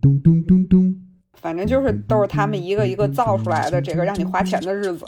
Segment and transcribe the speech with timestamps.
[0.00, 0.94] 咚咚咚咚，
[1.40, 5.04] 反正就是都是他们一个一个造出来的这个让你花钱的日子。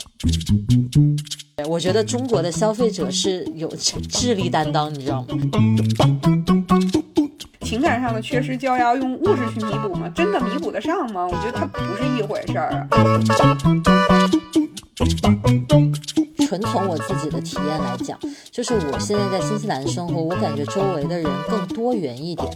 [1.67, 3.67] 我觉得中国的消费者是有
[4.09, 5.27] 智力担当，你知道吗？
[7.61, 10.07] 情感上的缺失就要用物质去弥补吗？
[10.15, 11.25] 真的弥补得上吗？
[11.25, 12.87] 我觉得它不是一回事儿啊。
[16.47, 18.17] 纯从我自己的体验来讲，
[18.51, 22.47] 就是我现在在新西兰生活，我感觉周围的人更多元一点。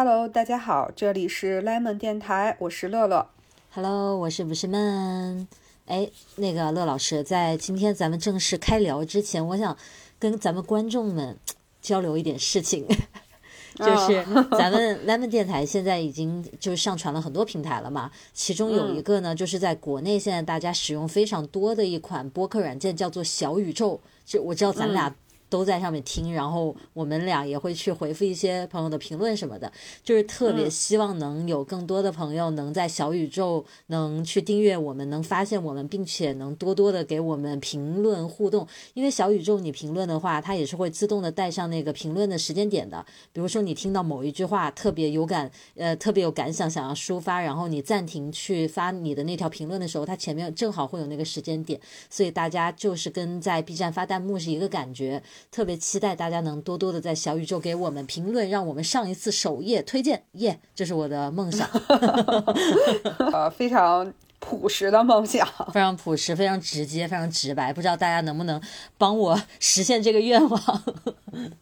[0.00, 3.30] Hello，大家好，这里是 Lemon 电台，我是乐乐。
[3.72, 5.48] Hello，我是不是闷？
[5.86, 9.76] 哎，那个乐老师，在今天咱们正式开聊之前，我想
[10.16, 11.36] 跟咱们观众们
[11.82, 12.86] 交流一点事情，
[13.74, 14.24] 就是
[14.56, 24.00] 咱们 Lemon 电台现在已经就是上传了很多平台了嘛，其中有一个呢，就是在国内现在大家使用非常多的一款播客软件，叫做小宇宙。
[24.24, 25.12] 就我知道咱俩。
[25.48, 38.66] 都在上面听，然后我们俩也会去回复一些朋友的评论什么的，就是特别希望能有更多的朋友能在小宇宙能去订阅我们，能发现我们，并且能多多的给我们评论互动。
[38.94, 43.04] 因为小宇宙你评论的话，它也是会自动的带上那个评论的时间点的。
[43.32, 55.22] 比如说你听到某一句话特别有感，呃，特别有感想，想要抒发，然后你暂停去发你的那条评论的时候，它前面正好会有那个时间点，所以大家就是跟在 B 站发弹幕是一个感觉。
[55.50, 61.68] 特别期待大家能多多的在小宇宙给我们评论，让我们上一次首页推荐耶，这是我的梦想。
[63.32, 67.72] 呃，非常朴实的梦想，非常朴实，非常直接，非常直白。
[67.72, 68.60] 不知道大家能不能
[68.96, 70.82] 帮我实现这个愿望？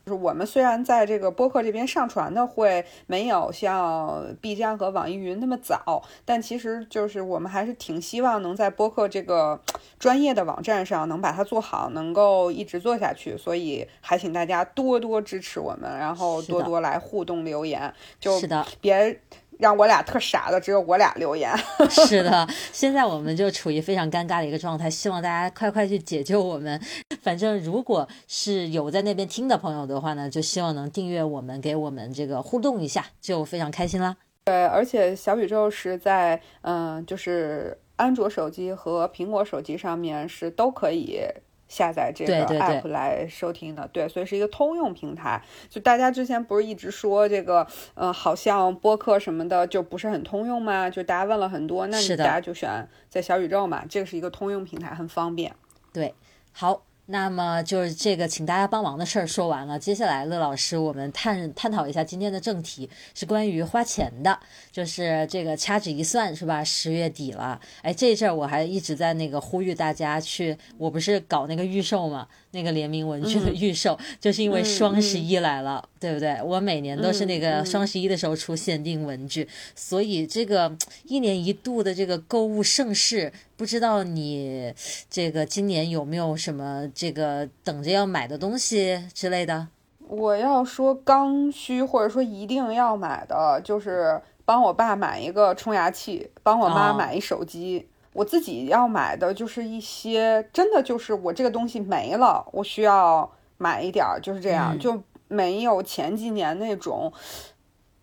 [0.05, 9.61] 就是我们虽然在这个播客这边上传的会没有像 B 站和网易云那么早，但其实就是我们还是挺希望能在播客这个
[9.99, 13.37] 专业的网站上能把它做好，能够一直做下去。
[13.37, 19.21] 所以还请大家多多支持我们，然后多多来互动留言，就是的，别。
[19.59, 21.51] 让我俩特傻的，只有我俩留言。
[21.89, 26.81] 是的，现在我们就处于非常尴尬的一个状态，希望大家快快去解救我们。
[27.23, 34.17] 反正如果是有在那边听的朋友的话呢，就希望能订阅我们，给我们这个互动一下，就非常开心啦。
[34.45, 41.21] 对，而且小宇宙是在嗯、呃，就是安卓手机和苹果手机上面是都可以。
[41.69, 45.43] 下载这个 app 来收听的，对,对，所以是一个通用平台。
[45.69, 50.89] 就大家之前不是一直说这个，呃，好像播客什么的就不是很通用吗？
[50.89, 55.55] 就大家问了很多，那你大家就选在小宇宙嘛，这个是一个通用平台，很方便。
[55.93, 56.15] 对，
[56.53, 56.83] 好。
[57.09, 59.79] 那么就是这个，请大家帮忙的事儿说完了。
[59.79, 64.37] 接下来，乐老师，我们探探讨一下今天的正题，是关于花钱的。
[64.73, 66.65] 就是这个掐指一算，是吧？
[66.65, 76.43] 十月底了，哎，这阵儿我还一直在那个呼吁大家去，我不是搞那个预售嘛，那个联名文具的预售，嗯、就是因为双十一来了，嗯、对不对？
[76.43, 83.33] 我每年都是那个双十一的时候出限定文具，嗯、所以这个一年一度的这个购物盛世。
[83.57, 84.75] 不知道你
[85.09, 89.69] 这个今年有没有什么这个等着要买的东西之类的？
[90.09, 97.81] 我要说刚需或者说一定要买的，就是帮我爸买一个冲牙器，帮我妈买一手机。
[97.81, 107.13] 哦、我自己要买的就是一些真的就是我这个东西没了，我需要买一点儿，就是这样，嗯、就没有前几年那种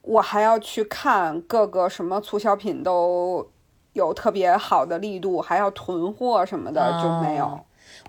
[0.02, 3.47] 我还要去看各个什么促销品都。
[3.93, 7.59] 有特别好的力度，还要囤货什么的、哦、就没有。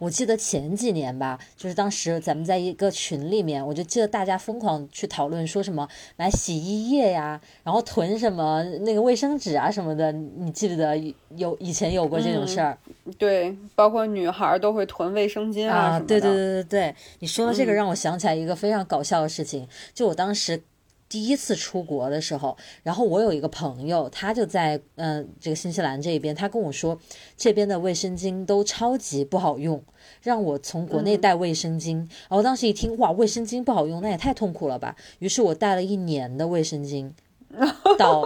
[0.00, 5.86] 我记得前几年吧，就是当时咱们在一个群里面，我就记得大家疯狂去讨论说什么
[6.16, 10.96] 买洗衣液呀，然后囤什么那个卫生纸啊什么的，你记不得
[11.36, 13.14] 有以前有过这种事儿、嗯？
[13.18, 16.00] 对，包括女孩都会囤卫生巾啊。
[16.00, 20.60] 对对对对对，你说的这个让我想起来一个非常搞笑的事情，嗯、就我当时。
[21.08, 26.98] 第一次出国的时候，然后我有一个朋友，他就在嗯、呃、这个新西兰这边，他跟我说
[27.36, 29.80] 这边的卫生巾都超级不好用，
[30.22, 31.98] 让我从国内带卫生巾。
[31.98, 34.96] 嗯、然后当时一听哇，卫生巾不好用，那也太痛苦了吧！
[35.20, 37.10] 于是我带了一年的卫生巾
[37.96, 38.24] 到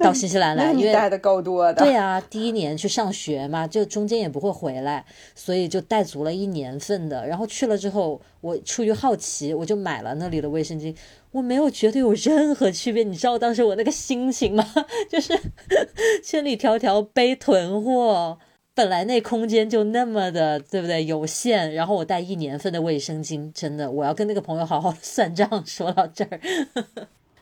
[0.00, 1.74] 到新西兰来，因为带的够多的。
[1.74, 5.04] 对啊，第一年去上学嘛，就中间也不会回来，
[5.36, 7.24] 所以就带足了一年份的。
[7.24, 10.92] 然后去了之后，我出于好奇，我就买了那里的卫生巾。
[11.36, 14.64] 我没有觉得有任何区别，你知道当时我那个心情吗？
[15.10, 15.38] 就是
[16.24, 18.38] 千里迢迢背囤货，
[18.74, 21.04] 本来那空间就那么的，对不对？
[21.04, 25.62] 有限，然后我带一年份的卫生巾，真的，我要跟那个朋友好好算账。
[25.66, 26.40] 说到这儿。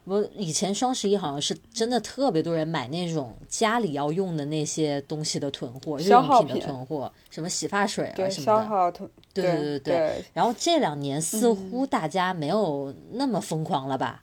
[0.04, 8.30] 我以前双十一好像是真的特别多人买那种家里要用的那些东西的囤货，日用品的囤货，什么洗发水啊什么的。
[8.30, 9.08] 消耗囤。
[9.32, 10.24] 对对对对。
[10.32, 14.22] 然后这两年似乎大家没有那么疯狂了吧？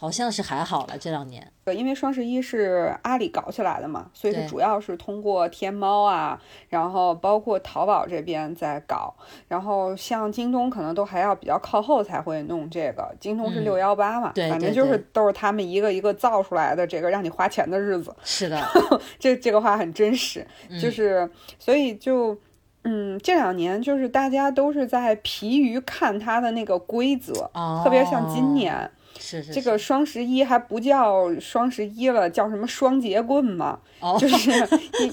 [0.00, 1.46] 好像是还好了这两年。
[1.62, 4.42] 对，因为双十一是阿里搞起来的嘛，所以对。
[4.42, 9.14] 是主要是通过天猫啊，然后包括淘宝这边在搞，
[9.46, 13.64] 然后像京东可能都还要比较靠后才会弄这个，京东是嗯。
[13.64, 18.58] 六幺八嘛，对对反正就是都是他们一个一个造出来的这个让你花钱的日子，是的，
[19.20, 20.80] 这这个话很真实，嗯。
[20.80, 22.34] 就是所以就。
[22.82, 33.78] 嗯，这两年就是大家都是在疲于看它的那个规则，哦，特别像今年，是是这个双十一还不叫双十一了，叫什么双节棍嘛？
[34.00, 34.50] 哦，就是
[35.00, 35.12] 因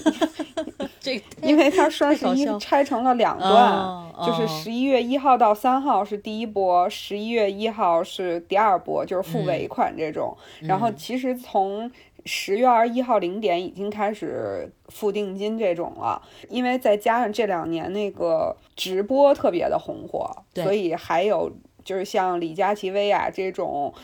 [1.00, 10.36] 这因为它双十一拆成了两段，哦就是哦十一月一号到三号是第一波，十一月一号是第二波，就是付尾款这种。
[10.60, 11.90] 然后其实从
[12.24, 21.50] 十月二十一号零点已经开始付定金这种了，因为再加上这两年那个直播特别的红火，所以还有
[21.88, 23.94] 就是像李佳琦、薇娅这种。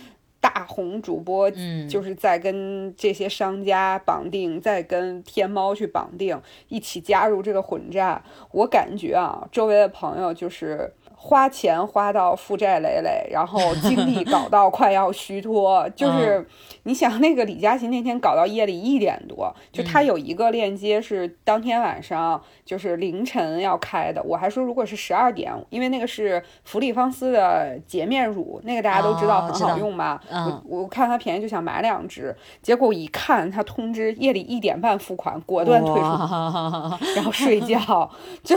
[0.40, 6.38] 大红主播，嗯就是在跟这些商家绑定，在跟天猫去绑定，
[6.68, 8.22] 一起加入这个混战。
[8.50, 10.92] 我感觉啊，周围的朋友就是
[11.26, 15.88] 花钱花到负债累累，然后 精力搞到快要虚脱。
[15.96, 16.46] 就是
[16.82, 24.22] 你想，那个李佳琦那天搞到夜里一点多，就他有一个链接是当天晚上就是凌晨要开的。
[24.22, 30.20] 我还说如果是十二点，因为那个是芙丽芳丝的洁面乳，那个大家都知道很好用嘛。
[30.30, 36.02] 嗯我我看它便宜就想买两支，结果一看他通知夜里一点半付款，果断退出
[37.16, 38.10] 然后睡觉，
[38.42, 38.54] 就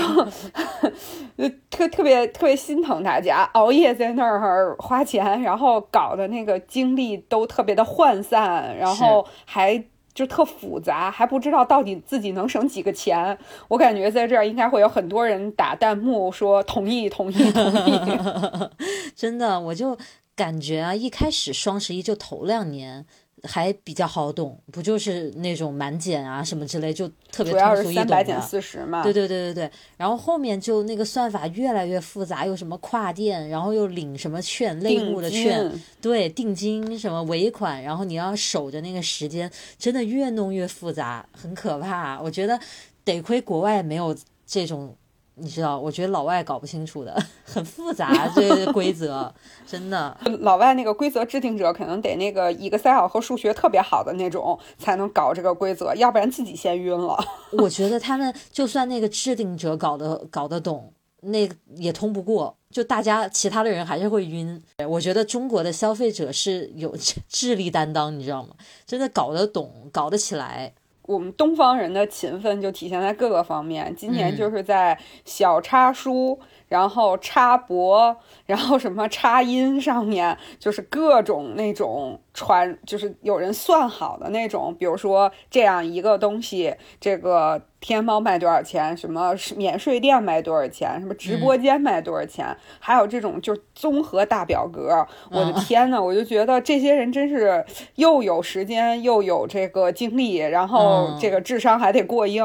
[1.38, 9.82] 就 特特别特别心疼大家熬夜在那儿花钱，然后搞的那个精力都特别的涣散，然后还。
[10.18, 13.38] 就特复杂，还不知道到底自己能省几个钱。
[13.68, 18.02] 我感觉在这儿应该会有很多人打弹幕说同意、同意、同意。
[19.16, 19.96] 真的，我就
[20.36, 23.06] 感觉啊，一开始双十一就头两年
[23.44, 28.42] 还比较好懂，不就是那种满减啊什么之类，就特别通俗易懂三百减的。
[28.42, 29.04] 四十嘛。
[29.04, 42.20] 对对对对对，然后后面就那个算法越来越复杂，有什么跨店，然后又领什么券，类目的券，对，定金什么尾款，然后你要守着那个时间，真的越弄越复杂，很可怕。
[42.22, 42.60] 我觉得
[43.06, 44.96] 得亏国外没有这种，
[45.40, 49.32] 你知道，我觉得老外搞不清楚的，很复杂这规则，
[49.68, 50.18] 真的。
[50.42, 57.18] 老外那个规则制定者可能得那个 Excel 和数学特别好的那种才能搞这个规则，要不然自己先晕了。
[57.60, 60.92] 我觉得他们就算那个制定者搞得搞得懂，
[61.22, 64.60] 那个也通不过，就大家其他的人还是会晕。
[64.90, 66.96] 我觉得中国的消费者是有
[67.30, 68.56] 智力担当，你知道吗？
[68.88, 70.74] 真的搞得懂，搞得起来。
[71.08, 73.96] 我们东方人的勤奋就体现在各个方面。
[73.96, 78.16] 今年嗯就是在小插书，然后插播，
[78.46, 84.76] 然后什么插音上面，就是各种那种传，就是有人算好的那种。
[84.78, 95.06] 比如说这样一个东西，这个天猫卖多少钱，什么免税店卖多少钱，什么直播间卖多少钱，还有这种就是综合大表格。
[95.30, 97.64] 我的天呐，我就觉得这些人真是
[97.96, 102.44] 又有时间又有这个精力，然后嗯这个智商还得过硬，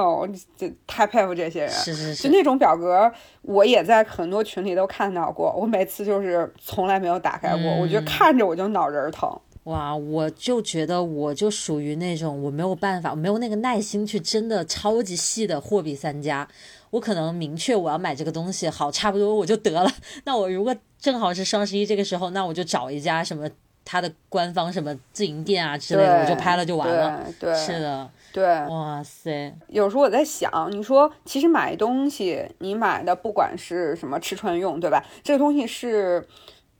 [0.56, 1.70] 这太佩服这些人。
[1.70, 9.30] 是是，就那种表格，我也在很多群里都看到过，我每次就是从来没有打开过，嗯我觉得看着我就脑仁儿疼。
[9.64, 16.46] 哇，我就觉得我就属于那种我没有办法，我没有那个耐心去真的超级细的货比三家。
[16.90, 19.88] 我可能明确我要买这个东西，好，差不多我就得了。
[20.24, 23.48] 那我如果正好是双十一这个时候，那我就找一家什么
[23.84, 27.24] 它的官方什么自营店啊之类的，我就拍了就完了。
[27.38, 35.04] 对对是的，对，哇塞，有时候我在想，你说其实买东西，你买的不管是什么吃穿用，对吧？
[35.22, 36.26] 这个东西是。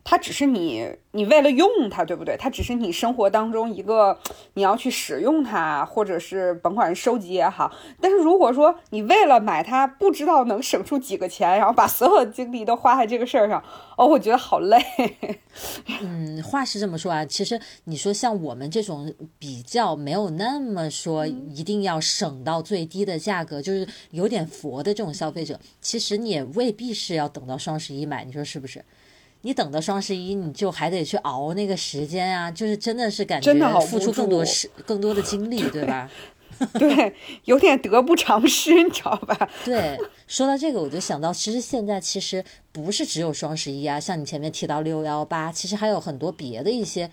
[0.04, 2.36] 它只是你，你为了用它，对不对？
[2.36, 4.18] 它只是你生活当中一个
[4.54, 7.72] 你要去使用它，或者是甭管是收集也好。
[8.00, 13.62] 但是如果说你为了买它，不知道能省出几个钱，然后把所有的精力都花在这个事儿上，
[13.96, 14.82] 哦，我觉得好累。
[16.02, 28.84] 嗯，话是这么说啊，其实你说像我们这种比较没有那么说一定要省到最低的价格，就是有点佛的这种消费者，其实你也未必是要等到双十一买，你说是不是？
[29.42, 36.10] 你等到双十一，你就还得去熬那个时间啊，就是真的是感觉付出更多住时、更多的精力，对吧？
[36.74, 37.12] 对，
[37.44, 39.50] 有点得不偿失，你知道吧？
[39.64, 47.10] 对，说到这个，我就想到，其实现在其实不是只有双十一啊，像你前面提到六幺八，其实还有很多别的一些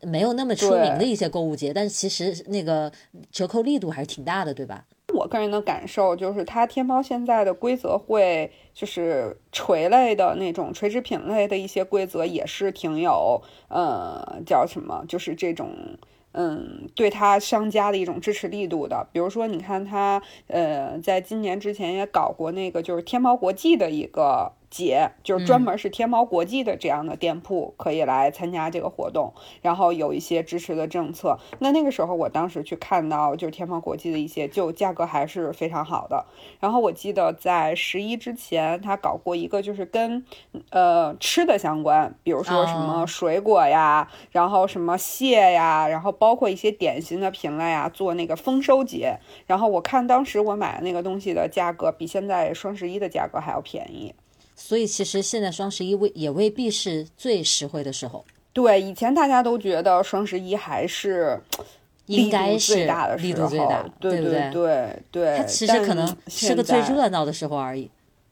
[0.00, 2.90] 没有那么出名的一些购物节，但是其实那个
[3.30, 4.84] 折扣力度还是挺大的，对吧？
[5.28, 15.70] 个人的感受就是，它天猫现在的规则会就是垂类的那种垂直品类的一些规则也是挺有呃叫什么，就是这种。
[16.32, 29.32] 嗯，对它商家的一种支持力度的，比如说，你看它，呃，在今年之前也搞过那个，就是天猫国际的一个节，就是专门是天猫国际的这样的店铺可以来参加这个活动，
[29.62, 31.38] 然后有一些支持的政策。
[31.58, 36.26] 那那个时候，我当时去看到，就是天猫国际的一些，就价格还是非常好的。
[36.60, 40.24] 然后我记得在十一之前，他搞过一个，就是跟
[40.70, 49.18] 呃吃的相关，比如说什么水果呀，然后什么蟹呀，然后包括一些点心的品类啊，做那个丰收节。
[49.46, 54.14] 然后我看当时我买的那个东西的价格，比现在双十一的价格还要便宜。
[54.60, 58.24] 所以其实现在双十一未也未必是最实惠的时候。
[58.52, 61.40] 对，以前大家都觉得双十一还是
[62.06, 65.36] 应该是最大的力度最大，对对对对。
[65.38, 67.88] 它其实可能是个最热闹的时候而已，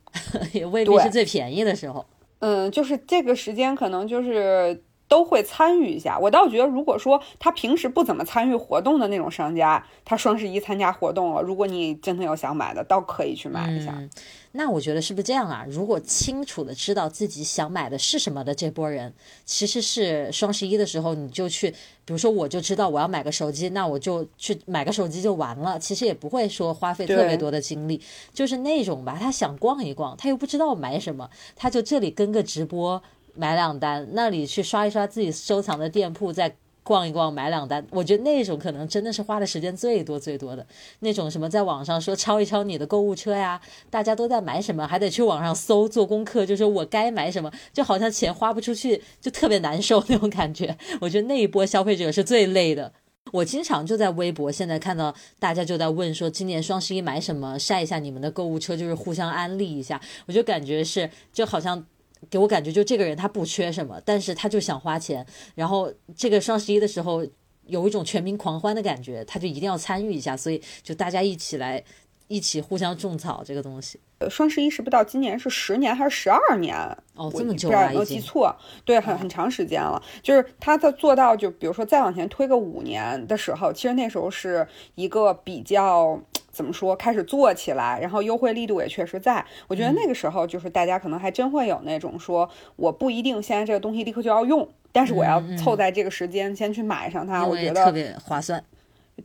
[0.53, 2.05] 也未必是最便宜的时候。
[2.41, 4.83] 嗯，就是这个时间可能就是。
[5.09, 13.93] 都会参与一下，我倒觉得，如果说他平时不怎么参与活动的那种商家，他双十一参加活动了，如果你真的有想买的，倒可以去买一下。
[13.97, 14.11] 嗯、
[14.53, 15.65] 那我觉得是不是这样啊？
[15.69, 28.01] 如果清楚的知道自己想买的是什么的这波人，其实是双十一的时候你就去，比如说我就知道我要买个手机，那我就去买个手机就完了，其实也不会说花费特别多的精力，
[28.35, 33.01] 就是那种吧，他想逛一逛，他又不知道买什么，他就这里跟个直播。
[33.37, 37.85] 买两单，那里去刷一刷自己收藏的店铺，再逛一逛，买两单。
[37.91, 40.65] 我觉得那种可能真的是花的时间最多最多的
[41.01, 41.29] 那种。
[41.29, 50.79] 什么在网上说抄一抄你的购物车呀，大家都在买什么，还得去网上搜做功课，就说我该买什么，就好像钱花不出去，就特别难受那种感觉。
[51.01, 52.93] 我觉得那一波消费者是最累的。
[53.33, 60.01] 我经常就在微博现在看到大家就在问说今年双十一买什么，晒一下你们的购物车，就是互相安利一下。
[60.27, 61.85] 我就感觉是就好像。
[62.29, 67.25] 给我感觉就这个人他不缺什么，但是他就想花钱，然后这个双十一的时候
[67.67, 71.83] 有一种全民狂欢的感觉，他就一定要参与一下，所以就大家一起来
[72.29, 74.01] 一起互相种草这个东西。
[74.19, 76.75] 呃，双十一是不是到今年是十年还是十二年？
[77.15, 78.57] 哦，这么久了，不知道有没有记错？
[78.85, 80.03] 对，很很长时间了。
[80.23, 86.21] 就是他在做到，就比如说再往前推个五年的时候，其实那时候是一个比较。
[86.57, 86.97] 怎么说？
[86.97, 89.45] 开始做起来，然后优惠力度也确实在。
[89.69, 97.45] 我觉得那个时候，就是大家可能还真会有那种说，我不一定现在这个东西立刻就要用，但是我要凑在这个时间先去买上它。
[97.45, 98.65] 我觉得特别划算。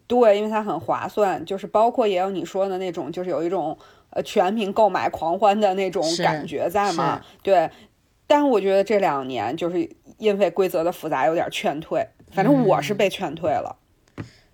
[0.08, 3.78] 对，因为它很划算，就是包括也有你说的那种，就是有一种
[4.10, 7.22] 呃全民购买狂欢的那种感觉在嘛。
[7.42, 7.70] 对，
[8.28, 13.78] 但我觉得这两年就是因为规则的复杂有点劝退，反正我是被劝退了。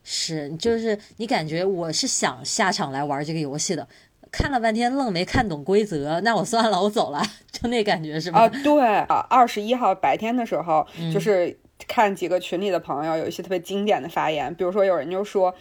[0.10, 3.86] 是，就是你感觉我是想下场来玩这个游戏的，
[4.32, 7.22] 看了半天愣没看懂规则，那我算了，我走了，
[7.52, 8.40] 就那感觉是吧？
[8.40, 11.60] 啊，对啊，二十一号白天的时候，就是
[11.90, 15.54] 看几个群里的朋友有一些特别经典的发言，比如说有人就说。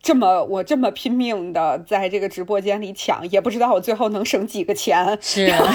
[0.00, 5.18] 这么我这么拼命的在这个直播间里抢，也不知道我最后能省几个钱。
[5.20, 5.74] 是， 啊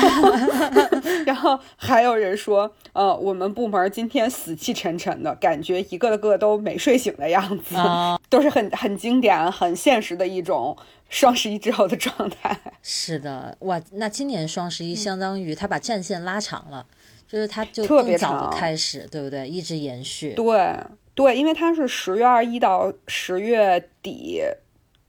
[1.27, 7.75] 然后还有人说，呃，我们部门今天死气沉沉的，感觉一个个都没睡醒的样子，
[8.29, 10.75] 都是很很经典、很现实的一种
[11.09, 12.57] 双十一之后的状态。
[12.81, 16.85] 是的，哇，那今年双十一相当于他把战线拉长了，
[17.27, 19.47] 就是他就特别早的开始，对不对？
[19.47, 20.33] 一直延续。
[20.33, 20.77] 对。
[21.15, 24.41] 对，因为它是十月二一到十月底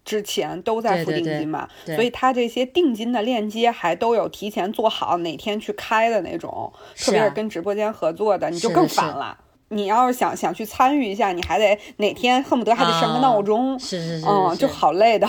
[0.04, 9.38] 之前都在付定金嘛，所以它这些定金的链接还都有提前做好哪天去开的那种，特别是跟直播间合作的，你就更烦了。
[9.68, 15.26] 你要是想想去参与一下，你还得哪天恨不得还得上个闹钟，是是是，嗯，就好累的。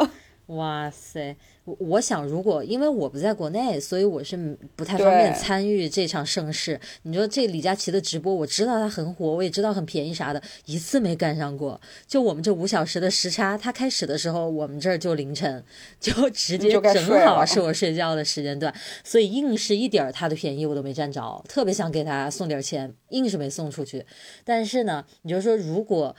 [0.48, 1.36] 哇塞！
[1.78, 4.36] 我想，如果因为我不在国内，所以我是
[4.74, 6.80] 不太方便参与这场盛事。
[7.02, 11.80] 你说这李佳琦的直播，我知道他很火，我也知道很便宜啥的，一次没赶上过。
[12.06, 15.62] 就我们这五小时的时差，他开始的时候，我们这儿就凌晨，
[16.00, 21.44] 就直接正好是我睡觉的时间段，所以硬是一点他的便宜我都没占着。
[21.48, 24.04] 特别想给他送点钱，硬是没送出去。
[24.44, 26.14] 但是呢，你就说如果。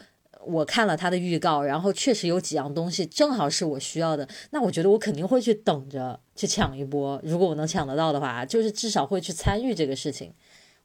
[0.46, 7.22] 我看了他的预告，然后确实有几样东西正好是我需要的，那我觉得我肯定会去等着去抢一波。
[7.24, 10.34] 如果我能抢得到的话，就是至少会去参与这个事情。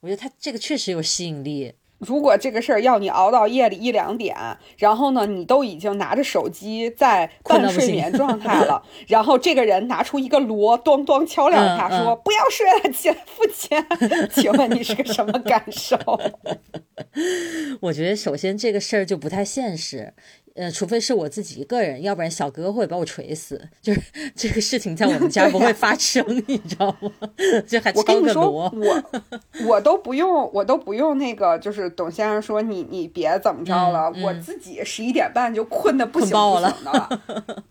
[0.01, 1.73] 我觉得他这个确实有吸引力。
[1.99, 4.35] 如果这个事儿要你熬到夜里一两点，
[4.77, 13.85] 然后呢，你都已经拿着手机在半睡眠状态了， 然后这个人拿出一个锣，咚咚敲两下，说不要睡了，起来付钱。
[14.29, 15.97] 请问你是个什么感受？
[17.81, 20.13] 我觉得首先这个事儿就不太现实。
[20.55, 23.61] 呃，除非是我自己一个人，要不然小哥会把我锤死。
[23.81, 24.01] 就是
[24.33, 27.11] 这个事情在我们家不会发生，你知道吗？
[27.67, 28.71] 这还我跟你说，我
[29.67, 37.21] 我都不用，我都不用那个，就是董先生说你你别怎么着了，嗯嗯我自己十一点半就困得不行了不行的了。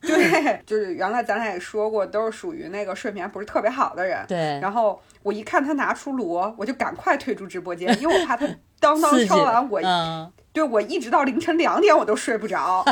[0.03, 4.23] 对， 就是原来咱俩也说过，都是属于那个睡眠不是特别好的人。
[4.29, 8.47] 对，然后我一看他拿出锣，我就赶快退出直播间，因为我怕他
[8.79, 12.83] 当当刺激敲完我，嗯，对我一直到凌晨两点我都睡不着，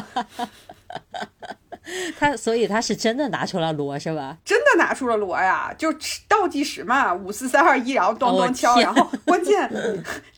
[2.19, 4.37] 他所以他是真的拿出了锣是吧？
[4.45, 5.91] 真的拿出了锣呀，就
[6.29, 9.71] 倒计时嘛，五四三二一，然后咚哦咚敲，天然后关键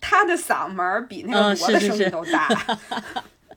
[0.00, 2.48] 他的嗓门儿比那个嗯锣的声音都大。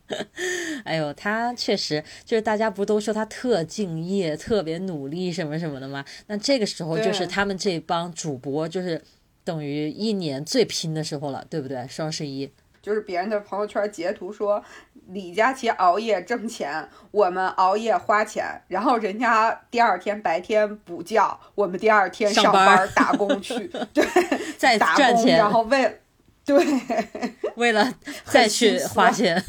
[0.86, 6.06] 哎呦，他确实就是大家不都说他特敬业、特别努力什么什么的吗？
[6.28, 9.02] 那这个时候就是他们这帮主播就是
[9.44, 11.86] 等于一年最拼的时候了，对不对？
[11.90, 12.50] 双十一。
[12.88, 14.64] 就是别人的朋友圈截图说
[15.08, 24.06] 李佳琦熬夜挣钱，我们熬夜花钱，然后人家第二天白天补觉，我们第二天上上班班打工去， 对，
[24.58, 26.00] 再打工，赚钱然后为
[26.46, 26.66] 对
[27.58, 29.44] 为了再去花钱。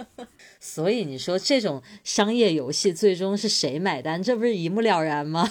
[0.58, 4.22] 所以你说这种商业游戏最终是谁买单？
[4.22, 5.46] 这不是一目了然吗？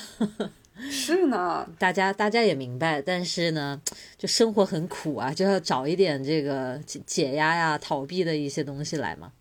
[0.90, 3.82] 是呢，大家大家也明白，但是呢，
[4.18, 9.32] 就生活很苦啊，就要找一点这个解解压呀、逃避的一些东西来嘛。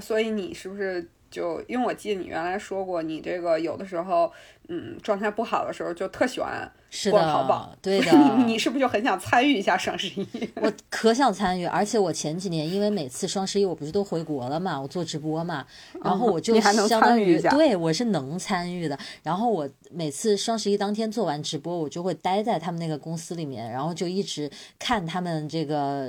[0.00, 4.32] 所以你是不是就因为我记得你原来说过，你这个有的时候，
[4.68, 8.12] 嗯，状态不好的时候就特喜欢是的淘宝的，对的。
[8.36, 10.24] 你你是不是就很想参与一下双十一？
[10.62, 15.66] 我可想参与，而且我前几年因为每次双十一我不是都回国了嘛，我做直播嘛，
[16.04, 18.96] 然后我就相当于对我是能参与的。
[19.24, 24.48] 然后我每次双十一当天做完直播，我就会待在他们那个公司里面，然后就一直
[24.78, 26.08] 看他们这个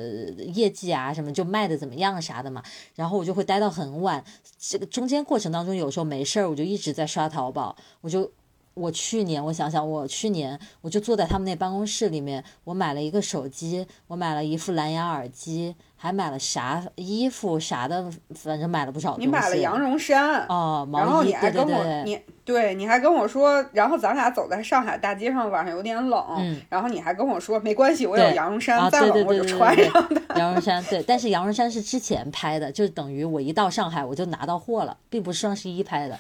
[0.54, 2.62] 业绩啊什么，就卖的怎么样啥的嘛。
[2.94, 4.24] 然后我就会待到很晚，
[4.60, 8.32] 这个中间过程当中有时候没事儿，我就一直在刷淘宝，我就。
[8.76, 18.06] 我去年，我想想，我去年我就坐在他们那办公室里面，我买了一个手机，我买了一副蓝牙耳机，还买了啥衣服啥的，
[18.36, 19.26] 反正买了不少东西。
[19.26, 30.08] 你买了羊绒衫，哦，然后毛衣，你还跟我对对对，你对，你还跟我说，然后咱俩走在上海大街上，晚上有点冷，嗯然后你还跟我说没关系，我有羊绒衫，啊，再对对冷我就穿上。
[30.10, 36.20] 对，羊绒衫对，但是羊绒衫是之前拍的，就等于我一到上海我就拿到货了，并不是双十一拍的。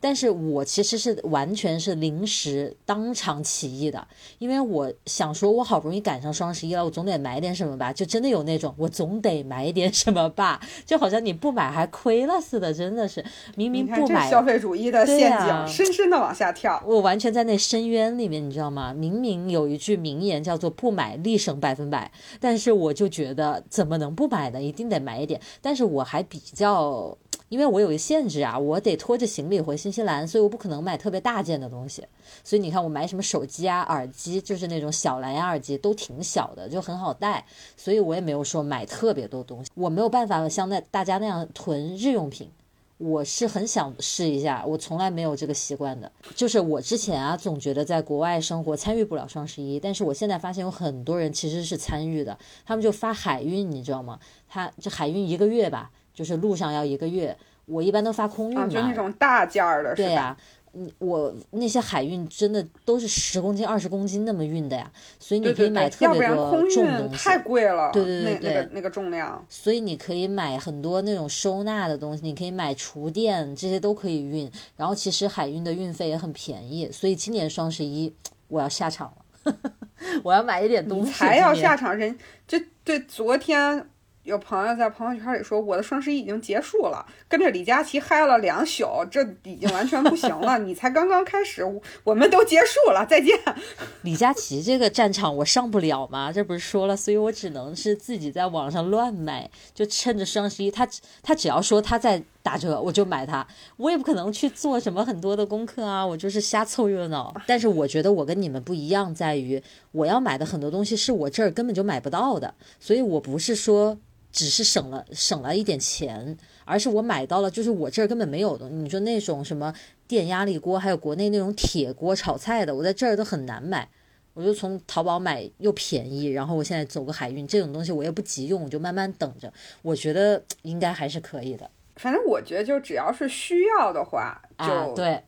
[0.00, 4.06] 但是我其实是完全是临时当场起意的，
[4.38, 13.24] 因为我想说，我好不容易赶上双十一了，我总得买点什么吧，就真的有那种我总得买点什么吧，就好像你不买还亏了似的，真的是
[13.56, 16.82] 明明，不买消费主义的陷阱，深深的往下跳。
[16.86, 18.92] 我完全在那深渊里面，你知道吗？
[18.92, 24.62] 明明有一句名言叫做“不买立省百分百”，但是我就觉得怎么能不买呢？
[24.62, 25.40] 一定得买一点。
[25.60, 27.16] 但是我还比较，
[27.48, 32.04] 因为我有一个限制啊，我得拖着行李回新西兰，所以我不可能买特别大件的东西。
[32.44, 37.44] 所以你看，我买什么手机啊、耳机，就是那种小蓝牙耳机，都挺小的，就很好带。
[37.76, 42.50] 所以我也没有说买特别多东西，我没有办法像那大家那样囤日用品。
[42.98, 46.10] 我是很想试一下，我从来没有这个习惯的。
[46.34, 54.18] 就是我之前啊，总觉得在国外生活参与不了双十一，但是我现在发现有很多人其实是参与的，他们就发海运，你知道吗？
[54.48, 58.64] 他这海运一个月吧，就是路上要一个月，我一般都发空运嘛。
[58.64, 60.08] 啊，就那种大件儿的，是吧？
[60.08, 60.36] 对呀、
[60.72, 66.80] 嗯，我那些海运真的都是十公斤、二十公斤那么运的呀，所以你可以买，特别多重东西。
[66.80, 69.46] 运太贵了，对对对那那个对那个重量。
[69.48, 74.50] 所以你可以买很多那种收纳的东西，你可以买厨电，这些都可以运。
[74.76, 78.12] 然后其实海运的运费也很便宜，所以今年双十一
[78.48, 79.12] 我要下场
[79.44, 79.54] 了，
[80.24, 81.12] 我要买一点东西。
[81.12, 83.86] 才要下场，人这对昨天
[84.28, 90.58] 有朋友在朋友圈里说，我的双十一已经结束了，跟着李佳琦嗨了两宿，这已经完全不行了。
[90.58, 91.64] 你才刚刚开始，
[92.04, 93.34] 我们都结束了，再见。
[94.02, 100.86] 李佳琦这个战场我上不了嘛，这不是说了，所以我只能是自己在网上乱买，就趁着双十一，他
[101.22, 103.46] 他只要说他在打折，我就买它，
[103.78, 107.34] 我也不可能去做什么很多的功课啊，我就是瞎凑热闹。
[107.46, 109.62] 但是我觉得我跟你们不一样，在于
[109.92, 113.98] 我要买的很多东西是我这儿根本就买不到的，所以我不是说
[114.30, 118.68] 只是省了省了一点钱，而是我买到了就是我这儿根本没有的。
[118.68, 119.74] 你说那种什么
[120.06, 123.88] 电压力锅，还有国内那种铁锅炒菜的，我在这儿都很难买。
[124.34, 129.52] 我就从淘宝买又便宜，然后我现在走个海运这种东西我也不急用，我就慢慢等着。
[129.82, 134.92] 我觉得应该还是可以的反正我觉得，就只要是需要的话，就、啊。
[134.94, 135.20] 对，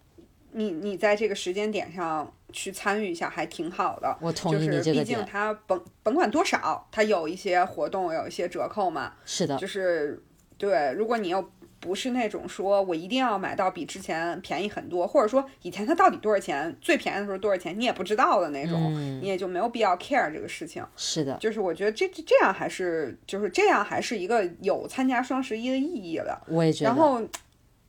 [0.53, 4.17] 你你在这个时间点上去参与一下，还挺好的。
[4.21, 5.25] 就我同意你是毕竟。
[5.25, 9.13] 它甭甭管多少，它有一些活动，有一些折扣嘛。
[9.25, 10.23] 是的，就是
[10.57, 20.85] 对，如果你又不是那种说我一定要买到比之前便宜很多，或者说以前它到底多少钱，最便宜的时候多少钱你也不知道的那种，你也就没有必要 care 这个事情。
[20.97, 26.39] 是的，就是我觉得这这样还是就是这样还是一个有参加双十一的意义的。
[26.49, 26.91] 我也觉得。
[26.91, 27.23] 然后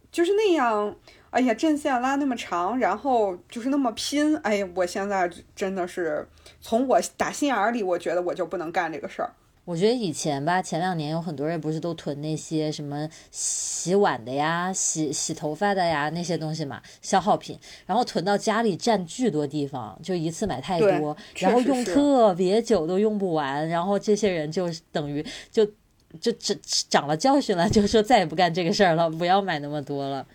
[0.10, 0.96] 就是那样，
[1.32, 6.28] 哎呀，阵线拉那么长，然后就是那么拼，哎呀，我现在真的是
[6.60, 9.32] 从我打心眼里，我觉得我就不能干这个事儿。
[9.64, 25.66] 我觉得以前吧，前两年有很多人不是都囤那些什么洗碗的呀、洗洗头发的呀那些东西嘛，消耗品，然后囤到家里占巨多地方，就一次买太多，然后用特别久都用不完，然后这些人就等于就
[26.20, 26.58] 就长
[26.90, 30.26] 长了教训了，就说再也不干这个事儿了，不要买那么多了。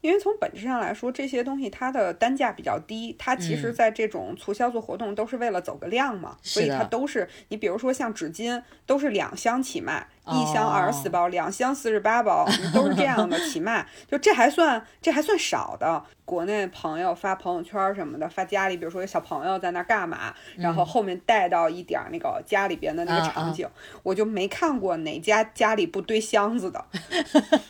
[0.00, 10.06] 因为从本质上来说，这些东西它的单价比较低，它其实在这种促销做活动都是为了走个量嘛，所以它都是你比如说像纸巾，都是两箱起卖。
[10.32, 16.02] 一箱二十四包，两箱四十八包，都是这样的起卖， 就这还算这还算少的。
[16.24, 23.64] 国内朋友发朋友圈什么的，发家里，比如说有小朋友在那干嘛，然后后面带到一点那个家里边的那个场景，
[24.02, 26.84] 我就没看过哪家家里不堆箱子的，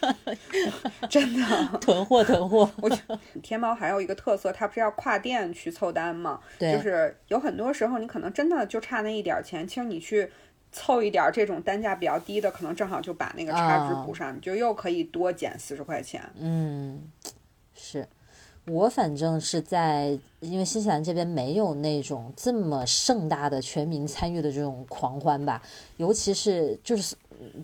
[1.11, 2.71] 真的囤货囤货。
[2.81, 2.91] 我
[3.43, 6.41] 天猫还有一个特色，它不是要跨店去凑单吗？
[6.59, 10.33] 对，就是有很多时候你可能真的就差那一点钱，其实你去。
[10.73, 16.23] 凑一点这种单价比较低的，可能正好就把那个差值补上，你就又可以多减四十块钱。
[16.39, 17.03] 嗯，
[17.75, 18.07] 是
[18.67, 25.63] 我反正是在，因为新西兰这边没有那种这么盛大的全民参与的这种狂欢吧，
[25.99, 27.15] 尤其是就是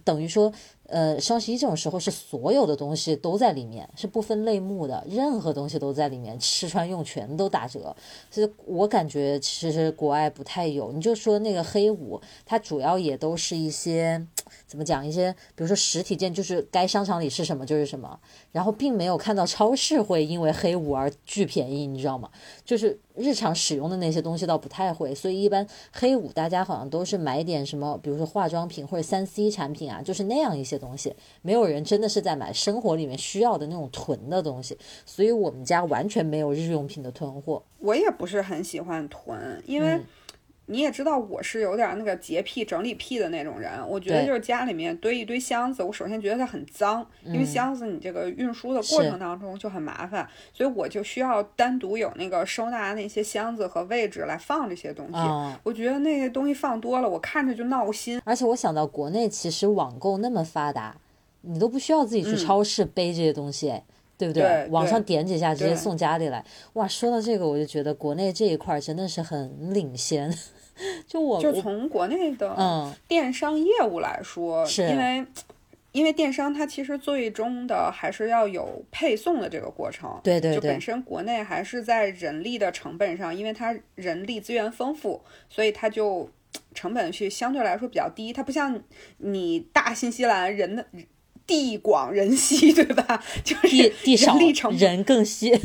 [0.05, 0.53] 等于说。
[0.89, 7.97] 呃，双十一这种时候是所有的东西都在里面，是不分类目的，任何东西都在里面，吃穿用全都打折。
[8.31, 10.93] 所以我感觉其实国外不太有。
[10.93, 14.27] 你就说那个黑五，它主要也都是一些
[14.67, 15.07] 怎么讲？
[15.07, 22.29] 一些比如说实体店，就是该商场里是什么就是什么，然后并没有看到超市会因为黑五而巨便宜，你知道吗？
[22.67, 25.15] 就是日常使用的那些东西倒不太会。
[25.15, 30.83] 所以一般黑五大家好像都是买点什么，比如说化妆品或者三 C 产品啊，就是那样一些。
[30.83, 37.63] 东西没有人真的是在买生活里面需要的那种囤的东西，所以我们家完全没有日用品的囤货。
[37.79, 40.01] 我也不是很喜欢囤，因为
[40.73, 43.71] 你也知道我是有点那个洁癖、整理癖的那种人。
[43.87, 55.19] 我觉得就是家里面堆一堆箱子，我首先觉得它很脏，因为箱子你这个运输的过程当中就很麻烦，所以我就需要单独有那个收纳那些箱子和位置来放这些东西。
[55.63, 58.19] 我觉得那些东西放多了，我看着就闹心。
[58.25, 60.97] 而且我想到国内其实网购那么发达，
[61.43, 63.75] 你都不需要自己去超市背这些东西，
[64.17, 64.67] 对不对？
[64.71, 66.43] 网上点几下直接送家里来。
[66.73, 70.33] 哇，说到这个，我就觉得国内这一块真的是很领先。
[71.07, 75.25] 就我就从国内的电商业务来说，因为
[75.93, 86.31] 因为电商它其实最终的还是要有配送的这个过程，对对对，就本身国内还是在人力的成本上，因为它人力资源丰富，所以它就
[86.75, 88.33] 成本是相对来说比较低。
[88.33, 88.81] 它不像
[89.19, 90.87] 你大新西兰人的
[91.47, 93.23] 地广人稀，对吧？
[93.45, 95.53] 就是地地少成人更稀。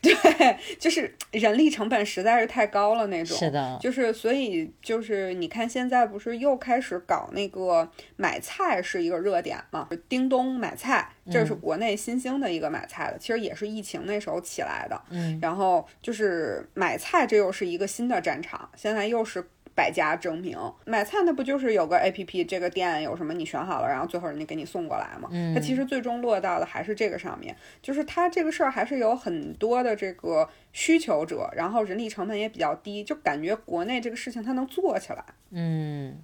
[0.02, 3.36] 对，就是人力成本实在是太高了那种。
[3.36, 7.86] 是的，就是所以就是你看现在不是又开始搞那个
[8.16, 9.88] 买菜是一个热点嘛？
[10.08, 14.98] 叮咚买菜，这是国内新兴的一个买菜的，其实也是疫情那时候起来的。
[15.10, 19.46] 嗯，然后就是买菜，这又是一个新的战场，现在又是。
[19.80, 25.30] 百家争鸣，买菜那不就是有个 A P P，这个店有什么你选好了，然后最后人家给你送过来吗？
[25.54, 35.24] 它其实最终落到的还是这个上面，就是它这个事儿还是有很多的这个需求者，然后人力成本也比较低，就感觉国内这个事情它能做起来。
[35.48, 36.14] 嗯，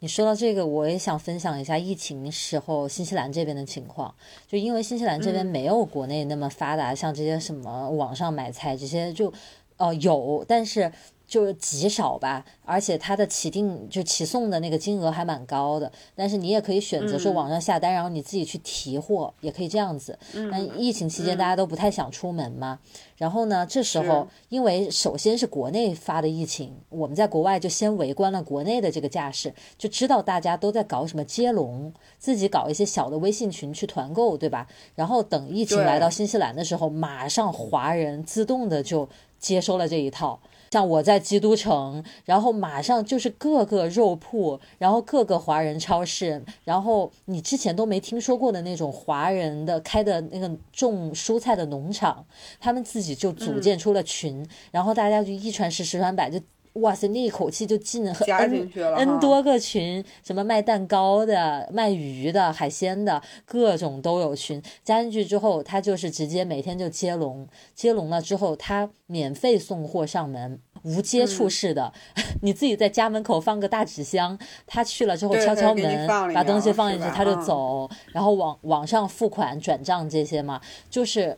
[0.00, 4.12] 你说到这个，我也想分享一下疫情时候新西兰这边的情况，
[4.48, 9.32] 就因为新西兰这边没有国内那么发达，像这些什么网上买菜这些就，
[9.76, 10.90] 哦有，但是。
[11.26, 20.18] 就极少吧，而且它的起订就起送的那个金额还蛮高的，但是你也可以选择说网上下单，然后你自己去提货，也可以这样子。
[20.34, 20.70] 嗯。
[20.76, 22.78] 疫情期间大家都不太想出门嘛，
[23.16, 34.66] 然后呢，这时候因为首先是国内发的疫情，我们在国外就先围观了国内的这个架势，就知道大家都在搞什么接龙，自己搞一些小的微信群去团购，对吧？
[34.94, 39.08] 然后等疫情来到新西兰的时候，马上华人自动的就
[39.38, 40.38] 接收了这一套。
[40.76, 52.26] 像我在基督城，然后马上就是各个肉铺，然后各个华人超市，然后你之前都没听说过的那种华人的开的那个种蔬菜的农场，
[52.60, 56.38] 他们自己就组建出了群，然后大家就一传十，十传百，就
[56.74, 64.62] 哇塞，那一口气就进了加 n 进去了 n 多个群，什么卖蛋糕的、卖鱼的、海鲜的，各种都有群。
[64.84, 70.60] 加进去之后，他就是直接每天就接龙，接龙了之后，他免费送货上门。
[70.86, 71.92] 无接嗯触式的，
[72.42, 81.36] 你自己在家门口放个大纸箱，他去了之后敲敲门，把东西放进去，他就嗯走，然后网网上付款、转账这些嘛，就是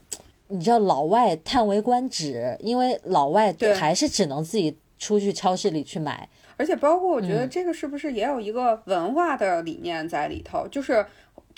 [0.48, 6.28] 你知道老外叹为观止，因为老外对还是只能自己出去超市里去买。
[6.56, 11.06] 而且包括我觉得嗯这个是不是也有一个文化的理念在里头，就是。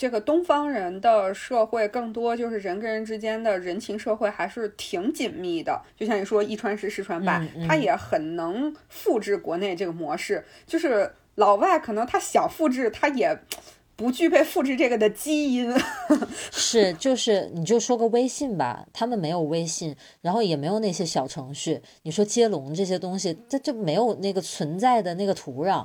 [0.01, 10.43] 这个东方人的社会更多就是人跟人之间的人情社会还是挺紧密的，就像你说一传十十传百，嗯嗯他也很能复制国内这个模式。
[10.67, 13.39] 就是老外可能他想复制，他也
[13.95, 15.71] 不具备复制这个的基因。
[16.51, 21.83] 是，就是你就说个微信吧，他们没有微信，然后也没有那些小程序。
[22.05, 25.85] 你说接龙这些东西，这就没有那个存在的那个土壤，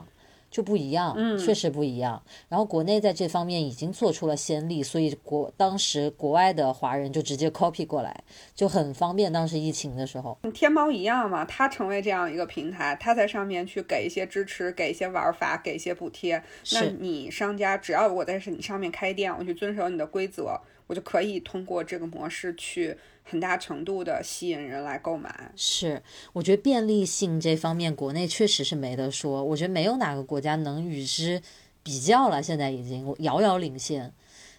[0.56, 2.24] 就不一样，嗯确实不一样。
[2.48, 8.24] 然后国内在这方面已经做出了先例，所以国当时国外的华人就直接 copy 过来，
[8.56, 9.34] 就很方便。
[9.34, 16.42] 当时疫情的时候，天猫一样嘛，它成为这样一个平台，它在上面去给一些支持，给一些玩法，给一些补贴。
[16.72, 22.96] 那你商家只要我在你上面开店，我去遵守你的规则，我就可以通过这个模式去
[23.28, 25.52] 很大程度的吸引人来购买。
[25.56, 29.44] 是，我觉得便利性这方面，国内确实是没得说。
[29.44, 31.42] 我觉得没有哪个国家能与之
[31.84, 34.14] 比较了，现在已经遥遥领先。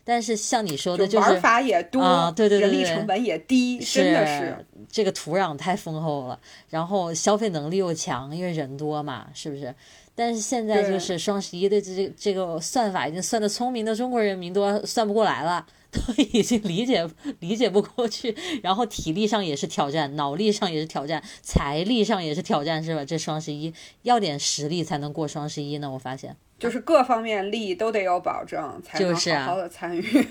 [0.05, 4.66] 但是像你说的，就是玩法也多，啊对对对人力成本也低，真的是。
[4.88, 9.74] 这个土壤太丰厚了，然后消费能力又强，因为人多嘛，是不是？
[10.16, 17.07] 但是现在就是双十一的这这个算法已经算的聪明的中国人民都算不过来了， 都已经理解
[17.40, 23.05] 理解不过去， 然后体力上也是挑战，脑力上也是挑战，财力上也是挑战，是吧？
[23.05, 26.35] 这双十一要点实力才能过双十一呢，我发现。
[26.59, 30.00] 就是各方面利益都得有保证，才能好好的参与。
[30.02, 30.26] 所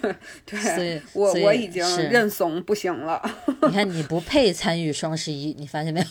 [0.48, 3.22] 对以，所以我我已经是认怂不行了。
[3.62, 6.06] 你看你不配参与双十一，你发现没有？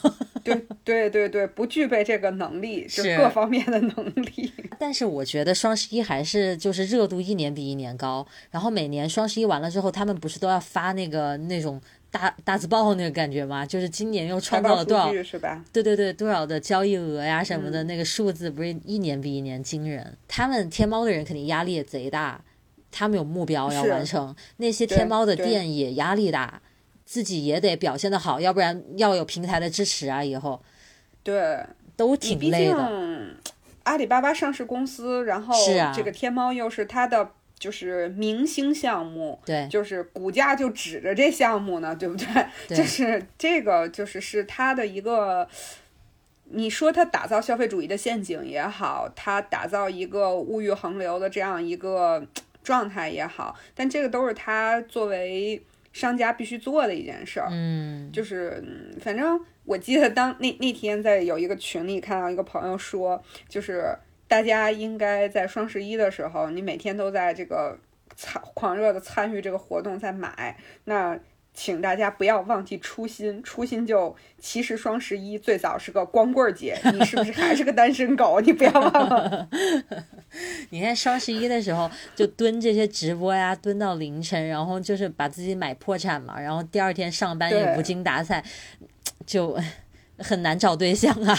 [0.85, 4.52] 对对对对，不具备这个能力，就是各方面的能力。
[4.78, 11.80] 但是我觉得双十一还是就是热度一年比一年高，然后每年双十一完了之后，他们不是都要发那个那种
[12.11, 13.64] 大大字报那个感觉吗？
[13.64, 15.64] 就是今年又创造了多少是吧？
[15.72, 20.16] 对对对，多少的交易额呀什么的，嗯那个数字不是一年比一年惊人。
[20.28, 22.40] 他们天猫的人肯定压力也贼大，
[22.90, 26.61] 他们有目标要完成，那些天猫的店也压力大，
[27.14, 30.61] 自己也得表现的好，要不然要有平台的支持啊，以后
[31.22, 31.64] 对，
[31.96, 32.74] 都挺累的。
[32.74, 33.37] 竟
[33.85, 35.55] 阿里巴巴上市公司，然后
[35.94, 42.27] 这个天猫又是它的就是明星项目，对，就是股价就指着这项目呢，对不对？
[42.66, 45.48] 对就是这个就是是它的一个。
[46.50, 52.22] 你说它打造消费主义的陷阱也好，它打造一个物欲横流的这样一个
[52.62, 55.61] 状态也好，但这个都是它作为
[55.94, 57.48] 商家必须做的一件事儿。
[57.50, 63.96] 嗯，就是，嗯反正我记得当那那天在有一个群里看到一个朋友说，就是
[64.28, 67.78] 大家应该在双十一的时候，你每天都在这个
[68.14, 71.18] 参狂热的参与这个活动，在买，那
[71.55, 78.40] 请大家不要忘记初心，初心就其实双十一最早是个光棍节，你是不是还是个单身狗？
[78.40, 79.49] 你不要忘了。
[80.71, 88.45] 你看双十一的时候就蹲这些直播呀，蹲到凌晨，然后就是把自己买破产嘛，然后第二天上班也无精打采，
[89.25, 89.57] 就
[90.19, 91.38] 很难找对象啊。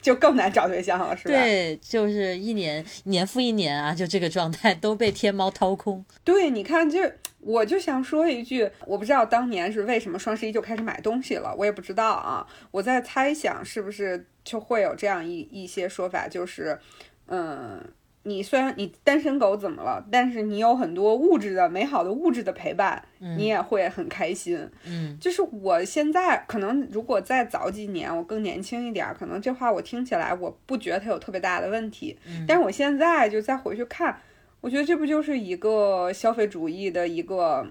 [0.00, 1.34] 就更难找对象了，是吧？
[1.34, 6.04] 对，就是一年年复一年啊，就这个状态都被天猫掏空。
[6.24, 7.00] 对，你看就，
[7.40, 12.46] 我就想说一句，我不知道当年是为什么双十一就开始买东西了，我也不知道啊。
[12.70, 16.78] 我在猜想是不是就会有这样一一些说法，就是，
[17.26, 17.82] 嗯，
[18.22, 24.68] 你虽然你单身狗怎么了，但是你有很多物质的美好的物质的陪伴，你也会很开心。
[24.84, 34.20] 嗯，就是我现在可能如果再早几年，我更年轻一点儿，可能这话我听起来我不觉得它有特别大的问题，但是我现在就再回去看。
[34.60, 37.66] 我觉得这不就是一个消费主义的一个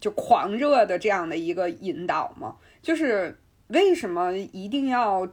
[0.00, 2.54] 就狂热的这样的一个引导吗？
[2.80, 5.26] 就是为什么一定要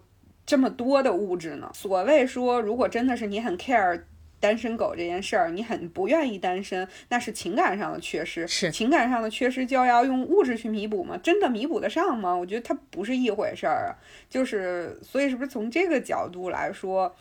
[0.47, 1.69] 这么多的物质呢？
[1.75, 4.01] 所谓说，如果真的是你很 care
[4.39, 8.47] 单身狗这件事儿，你很不愿意单身，那是情感上的缺失。
[8.47, 11.17] 是情感上的缺失就要用物质去弥补吗？
[11.21, 12.35] 真的弥补得上吗？
[12.35, 13.95] 我觉得它不是一回事儿啊。
[14.29, 17.13] 就是所以，是不是从这个角度来说，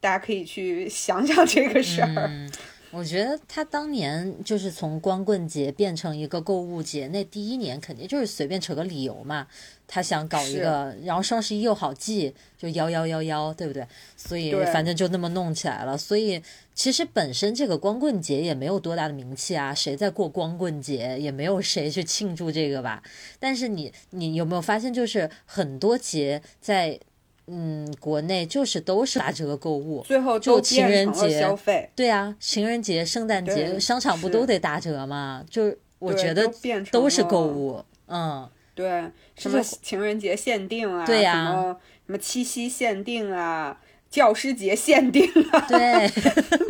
[0.00, 2.26] 大家可以去想想这个事儿？
[2.28, 2.50] 嗯，
[2.90, 9.46] 我觉得他当年就是从光棍节变成一个购物节，那第一年肯定就是随便扯个理由嘛。
[9.86, 13.86] 他想搞一个，然后双十一又好记，就幺幺幺幺，对不对？
[14.16, 15.96] 所以反正就那么弄起来了。
[15.96, 16.42] 所以
[16.74, 21.16] 其实本身这个光棍节也没有多大的名气啊，谁在过光棍节？
[21.18, 23.02] 也没有谁去庆祝这个吧。
[23.38, 26.98] 但是你你有没有发现，就是很多节在
[27.46, 31.90] 嗯国内就是都是打折购物，最后就情人节消费。
[31.94, 35.44] 对啊，情人节、圣诞节，商场不都得打折吗？
[35.48, 36.50] 就我觉得
[36.90, 38.48] 都是购物，嗯。
[38.74, 41.06] 对，什么情人节限定啊？
[41.06, 45.60] 对呀，什么什么七夕限定啊，教师节限定啊？
[45.68, 46.10] 对，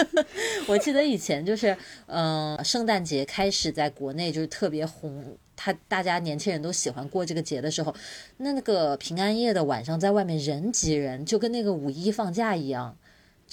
[0.69, 7.95] 我记得以前就是，嗯，圣诞节开始在国内就是特别红，他大家年轻人都喜欢过这个节的时候，
[8.39, 12.97] 那那个平安夜的晚上在外面人挤人，就跟那个五一放假一样。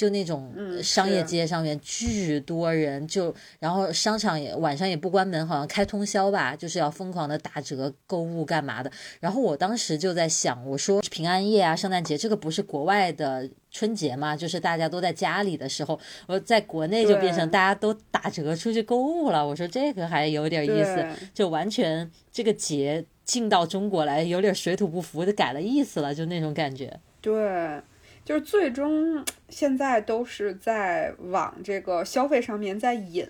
[0.02, 8.92] 就那种商业街上面巨多人，就然后商场也晚上也不关门，好像开通宵吧，就是要疯狂的打折购物干嘛的。
[9.20, 14.36] 然后我当时就在想，我说平安夜啊，圣诞节这个不是国外的春节嘛？
[14.36, 19.48] 就是大家都在家里的时候，我在国内就变成大家都打折出去购物了。
[19.48, 27.00] 我说这个还有点意思，就完全这个节进到中国来有点水土不服的改了意思了，就那种感觉。
[27.22, 27.80] 对。
[28.24, 33.28] 就是最终现在都是在往这个消费上面在引，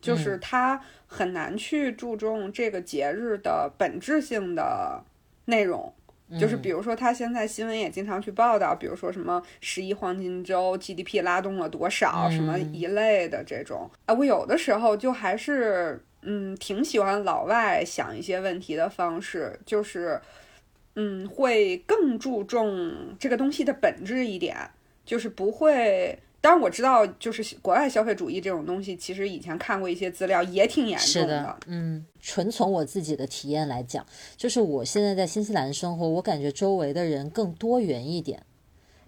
[0.00, 5.02] 就是他很难去注重这个节日的本质性的
[5.44, 5.92] 内容。
[6.40, 13.90] 就是比如说，他现在新闻也经常去报道，比如说什么十一黄金周 GDP 拉动了多少，什么一类的这种。
[14.06, 20.20] 啊，我有的时候就还是嗯挺喜欢老外想一些问题的方式，就是。
[20.94, 24.56] 嗯，会更注重这个东西的本质一点，
[25.04, 26.18] 就是不会。
[26.40, 31.56] 当然我知道，就是国外消费主义这种东西，其实以前看过一些资料，也挺严重的。
[31.68, 34.04] 嗯，纯从我自己的体验来讲，
[34.36, 38.42] 就是我现在在新西兰生活，我感觉周围的人更多元一点。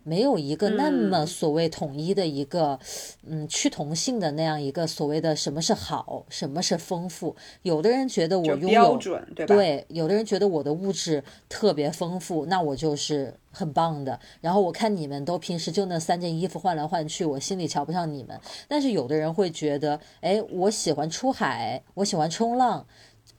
[0.05, 2.79] 没有一个那么所谓统一的一个，
[3.27, 7.35] 嗯，趋同性的那样一个所谓的什么是好，什么是丰富。
[7.63, 8.99] 有的人觉得我拥有，
[9.47, 14.21] 对，有的人觉得我的物质特别丰富，那我就是很棒的。
[14.41, 18.39] 然后我看你们都平时就那三件衣服换来换去，我心里瞧不上你们。
[18.69, 22.87] 但是有的人会觉得，哎，我喜欢出海，我喜欢冲浪。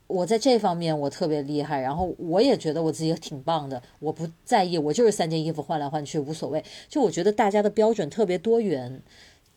[0.08, 6.63] 我在这方面我特别厉害，然后我也觉得我自己挺棒的，我不在意，我就是三件衣服换来换去无所谓。
[6.88, 9.02] 就我觉得大家的标准特别多元，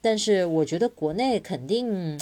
[0.00, 2.18] 但是我觉得国内肯定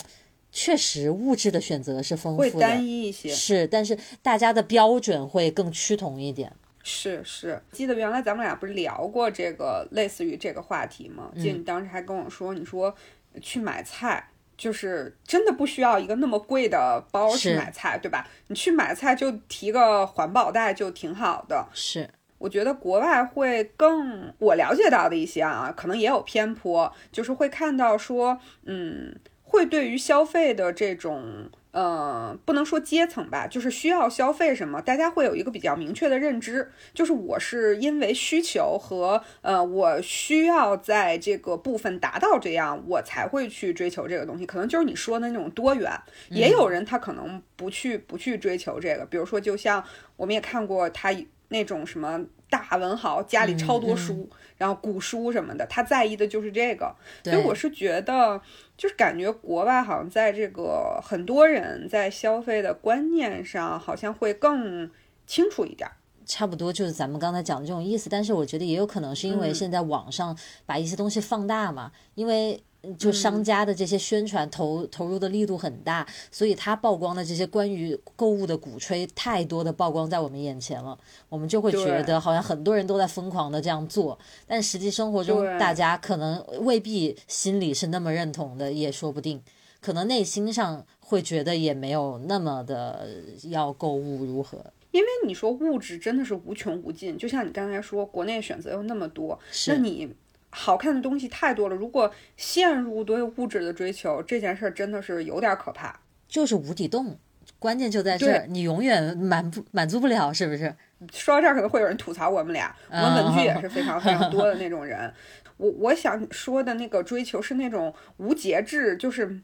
[0.51, 3.29] 确实物质的选择是丰富的，会单一一些。
[3.29, 6.53] 是，但是大家的标准会更趋同一点。
[6.83, 11.31] 是是，记得原来咱们俩不是聊过这个类似于这个话题吗？
[11.37, 12.93] 记得你当时还跟我说，你说
[13.41, 14.29] 去买菜。
[14.57, 18.27] 就是真的不需要一个那么贵的包去买菜，对吧？
[18.49, 21.67] 你去买菜就提个环保袋就挺好的。
[21.73, 31.51] 是，我觉得国外会更我了解到的一些啊，可能也有偏颇，就是会看到说，嗯，会对于消费的这种。
[31.77, 44.47] 呃，不能说阶层吧，就是需要消费什么，大家会有一个比较明确的认知，就是我是因为需求和呃，我需要在这个部分达到这样，我才会去追求这个东西。
[44.47, 45.93] 可能就是你说的那种多元，
[46.31, 49.85] 也有人他可能不去不去追求这个，比如说就像
[50.17, 51.15] 我们也看过他
[51.49, 58.41] 那种什么大文豪，家里超多书，然后古书什么的，他在意的就是这个，所以我是觉得。
[58.77, 64.91] 就是感觉国外好像在这个很多人在消费的观念上，好像会更
[65.27, 65.91] 清楚一点。
[66.27, 72.63] 差不多就是咱们刚才讲的这种意思，但是我觉得也有可能是因为现在网上把一些东西放大嘛，因为。
[72.99, 80.97] 就商家的这些宣传投投入的力度很大，所以他曝光的这些关于购物的鼓吹太多的曝光在我们眼前了，
[81.29, 89.43] 我们就会觉得好像很多人都在疯狂的这样做，但实际生活中大家可能未必心里是那么认同的，也说不定，
[89.81, 93.09] 可能内心上会觉得也没有那么的
[93.45, 99.37] 要购物如何，因为你说物质真的是无穷无尽，就像你刚才说，国内选择又那么多，
[99.67, 100.15] 那你。
[100.59, 107.19] 好看的东西太多了，如果陷入对物质的追求，这件事儿真的是有点可怕，就是无底洞。
[107.59, 110.75] 关键就在这儿，你永远满不满足不了，是不是？
[111.13, 115.13] 说到这儿，可能会有人吐槽我们俩，我们文具也是非常非常多的那种人。
[115.59, 119.39] 我我想说的那个追求是那种无节制，就是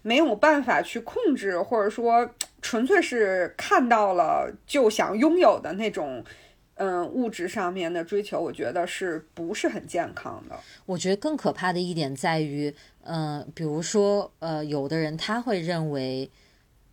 [0.00, 2.30] 没有办法去控制，或者说
[2.62, 6.24] 纯粹是看到了就想拥有的那种。
[6.76, 10.58] 嗯，物质上面的追求，我觉得是不是很健康的？
[10.86, 16.28] 我觉得更可怕的一点在于，嗯，比如说，呃，有的人他会认为，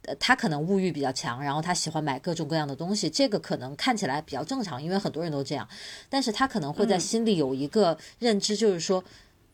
[0.04, 5.68] 呃，他可能物欲比较强，然后他喜欢买各种各样的东西，这个可能看起来比较正常，因为很多人都这样。
[6.10, 9.04] 但是他可能会在心里有一个认知，就是说，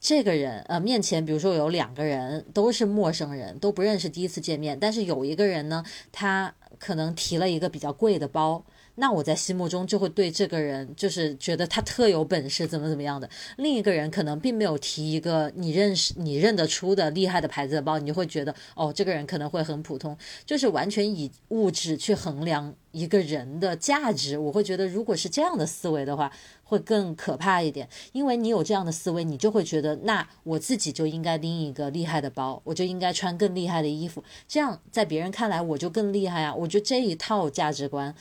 [0.01, 8.65] 这个人，呃，面前比如说有两个人都是陌生人，都不认识，第一次见面，但是有一个人呢，他可能提了一个比较贵的包。
[8.99, 13.29] 那我在心目中就会对这个人就是觉得他特有本事，怎么怎么样的。
[13.57, 24.37] 另一个人可能并没有提一个你认识、你认得出的厉害的牌子的包，你就会觉得哦，这个人可能会很普通，就是完全以物质去衡量一个人的价值。
[24.37, 26.31] 我会觉得，如果是这样的思维的话，
[26.63, 27.87] 会更可怕一点。
[28.13, 36.55] 因为你有这样的思维，你就会觉得，那我自己就应该拎一个厉害的包，我就应该穿更厉害的衣服，这样在别人看来我就更厉害啊。
[36.55, 38.15] 我觉得这一套价值观。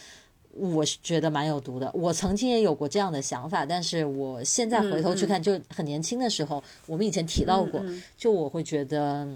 [0.56, 1.90] 我是觉得蛮有毒的。
[1.94, 7.80] 我曾经也有过这样的想法，但是我现在回头去看，就很年轻的时候，我们以前提到过，
[8.16, 9.28] 就我会觉得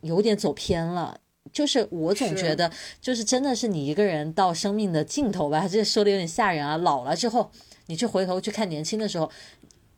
[0.00, 1.18] 有点走偏了。
[1.52, 2.70] 就是我总觉得，
[3.00, 6.76] 就是真的是你一个人到生命的尽头吧，这说的有点吓人啊。
[6.76, 7.50] 老了之后，
[7.86, 9.30] 你去回头去看年轻的时候，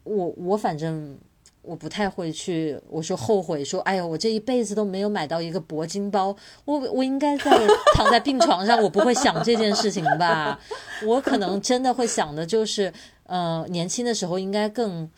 [0.03, 1.19] 我我反正。
[1.65, 7.51] 我不太会去，我说后悔，说哎呦，我这一辈子都没有买到一个铂金包，我我应该在
[7.95, 10.59] 躺在病床上，我不会想这件事情吧？
[11.07, 12.93] 我可能真的会想的就是，
[13.25, 15.09] 呃，年轻的时候应该更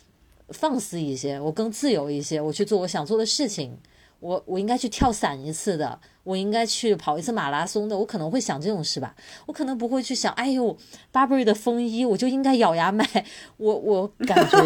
[0.50, 3.76] 放肆一些，我更自由一些，我去做我想做的事情，
[4.26, 9.14] 我我应该去跳伞一次的，我应该去跑一次马拉松的，我可能会想这种事吧？
[9.46, 10.76] 我可能不会去想，哎呦
[11.12, 13.08] ，Burberry 的风衣，我就应该咬牙买，
[13.56, 14.58] 我我感觉。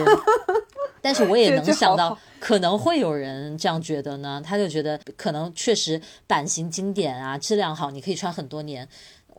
[1.02, 4.42] 但是我也能想到，可能会有人这样觉得呢。
[4.44, 8.86] 他就觉得可能确实版型经典啊，质量好，你可以穿很多年。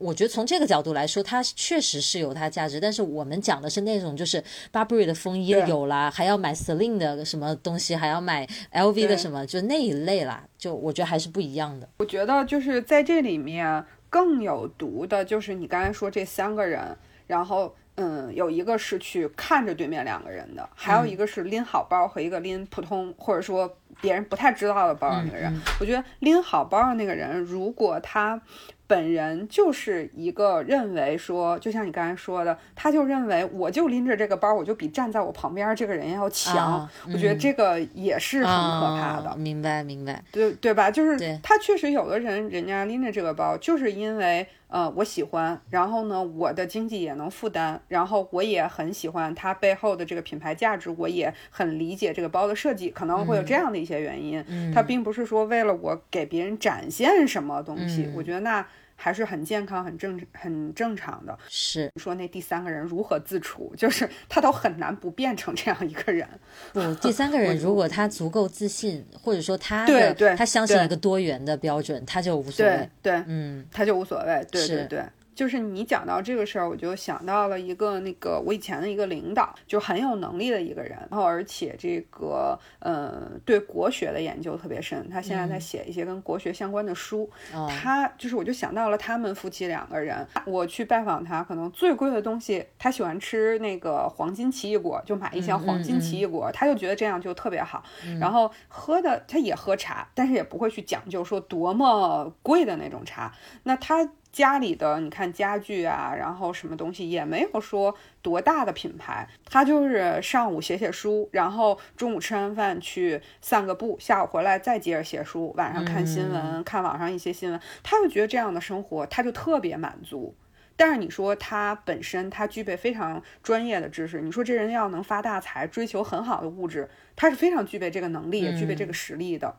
[0.02, 2.80] 我觉得从这个角度来说，它确实是有它价值。
[2.80, 4.44] 但是我们讲的是那种，就是
[4.74, 10.44] Burberry 的风衣有啦，还要买 Celine 的什么东西，还要买 LV 的什么，就那一类啦。
[10.58, 11.88] 就我觉得还是不一样的。
[12.00, 16.98] 我觉得就是在这里面更有毒的，就是你刚才说这三个人，
[17.28, 17.76] 然后。
[17.96, 25.54] 嗯，有一个是去看着对面两个人的，还有一个是拎好包和一个拎普通或者说别人不太知道的包的那个人。
[25.80, 28.40] 我觉得拎好包的那个人，如果他。
[28.88, 36.86] 本人就是一个认为说，就像你刚才说的，他就认为我就拎着这个包，我就比站在我旁边这个人要强。
[37.06, 39.34] 我觉得这个也是很可怕的。
[39.38, 40.22] 明白，明白。
[40.30, 40.92] 对对吧？
[40.92, 54.44] 就是他确实有的人，人家拎着这个包，就是因为呃我喜欢，然后呢我的经济也能负担，然后我也很喜欢它背后的这个品牌价值，我也很理解这个包的设计，可能会有这样的一些原因。
[54.74, 58.10] 它并不是说为了我给别人展现什么东西。
[58.16, 58.66] 我觉得那。
[59.02, 61.36] 还是很健康、很正、很正常的。
[61.50, 66.28] 是说那第三个人如何自处， 就是他都很难不变成这样一个人。
[66.72, 72.90] 不，第三个人 如果他足够自信，或者说他的他相信一个多元的标准，他就无所谓。
[73.02, 74.46] 对，嗯，他就无所谓。
[74.52, 75.04] 对对对。
[75.42, 87.28] 就是你讲到这个事儿，我就想到了一个那个我以前的一个领导，就很有能力的一个人，然后而且这个呃对国学的研究特别深，他现在在写一些跟国学相关的书。
[87.68, 97.84] 他就是我就想到了他们夫妻两个人，我去拜访他，可能最贵的东西，他喜欢吃那个黄金奇异果，就买一箱黄金奇异果，他就觉得这样就特别好。
[98.20, 103.34] 然后喝的他也喝茶，但是也不会去讲究说多么贵的那种茶。
[103.64, 104.08] 那他。
[104.32, 120.36] 家里的你看家具啊，然后什么东西也没有说多大的品牌，他就是上午写写书，然后中午吃完饭去散个步，下午回来再接着写书，晚上看新闻，看网上一些新闻，他就觉得这样的生活他就特别满足。
[120.78, 129.56] 但是你说他本身他具备非常专业的知识，你说这人要能发大财，追求很好的物质，他是非常具备这个能力，也具备这个实力的。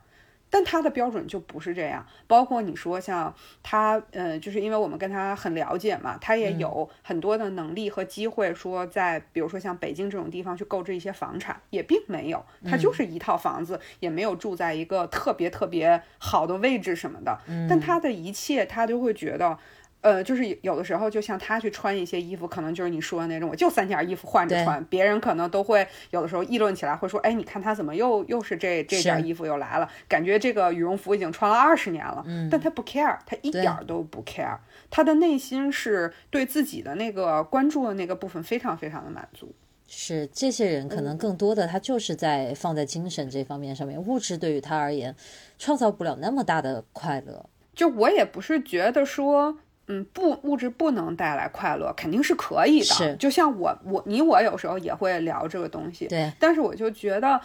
[0.53, 19.59] 但他的标准就不是这样，包括你说像他，呃，就是因为我们跟他很了解嘛，他也有很多的能力和机会，说在比如说像北京这种地方去购置一些房产，也并没有，他就是一套房子，也没有住在一个特别特别好的位置什么的，但他的一切他就会觉得。
[20.03, 34.59] 呃，就是有的时候，就像他去穿一些衣服，可能就是你说的那种，我就三件衣服换着穿，别人可能都会有的时候议论起来，会说，哎，你看他怎么又又是这这件衣服又来了，感觉这个羽绒服已经穿了二十年了，但他不 care，他一点都不 care，
[34.91, 39.55] 他的内心是对自己的那个关注的那个部分非常非常的满足。
[39.87, 45.15] 是这些人可能更多的他就是在放在精神这方面上面，物质对于他而言
[45.59, 47.47] 创造不了那么大的快乐。
[47.73, 49.59] 就我也不是觉得说。
[49.93, 52.87] 嗯，不，物质不能带来快乐，肯定是可以的。
[52.87, 56.07] 是，就像我，我你我有时候也会聊这个东西。
[56.07, 57.39] 对，但是我就觉得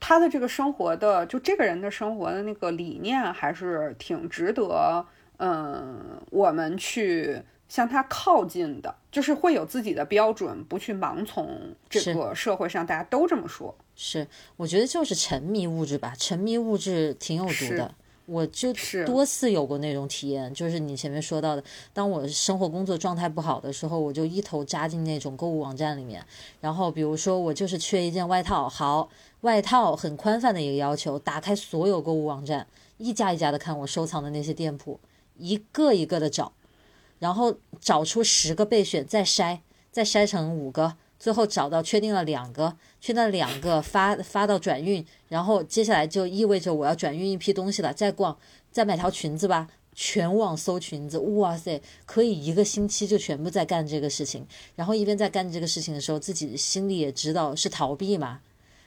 [0.00, 5.06] 他的这个生活的，就这个人的生活的那个理念，还是挺值得，
[5.36, 8.92] 嗯，我们去向他靠近的。
[9.12, 13.74] 就是会有自己的标准，不去盲从这个社会上大家都这么说。
[13.94, 14.26] 是，
[14.56, 17.94] 我觉得就是沉迷物质吧，沉迷物质挺有毒的。
[18.26, 18.72] 我就
[19.06, 21.62] 多次有过那种体验，就是你前面说到的，
[21.92, 26.24] 当我生活工作状态不好的时候，我就一头扎进那种购物网站里面。
[26.60, 29.08] 然后比如说我就是缺一件外套，好，
[29.42, 32.66] 外套很宽泛的一个要求，打开所有购物网站，
[32.98, 34.98] 一家一家的看我收藏的那些店铺，
[35.38, 36.52] 一个一个的找，
[37.20, 39.60] 然后找出十个备选，再筛，
[39.92, 40.96] 再筛成五个。
[41.18, 47.92] 最后找到确定了两个，确定了两个发发到转运，然后接下来就意味着我要转运一批东西了。
[47.92, 48.36] 再逛，
[48.70, 54.46] 再买条裙子吧，全网搜裙子，哇塞，可以一个星期就全部在干这个事情。
[54.74, 58.40] 然后一边在干这个事情的时候，自己心里也知道是逃避嘛。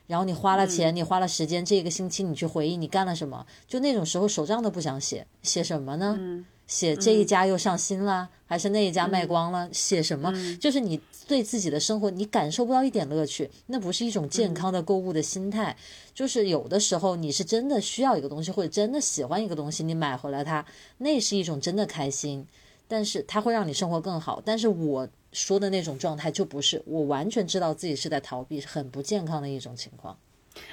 [0.08, 6.46] 然后你花了钱，你花了时间，这个星期你去回忆你干了什么，就那种时候手账都不想写，写什么呢？
[6.70, 9.68] 写这一家又上新了，还是那一家卖光了？
[9.74, 10.32] 写什么？
[10.62, 15.76] 就是你对自己的生活，你感受不到一点乐趣，那不是一种健康的购物的心态。
[16.14, 20.64] 就是有的时候你是真的需要一个东西，或者真的喜欢一个东西，你买回来它，
[21.00, 22.46] 那是一种真的开心，
[22.88, 24.40] 但是它会让你生活更好。
[24.46, 30.16] 但是我说的那种状态就不是，我完全知道自己是在逃避，很不健康的一种情况。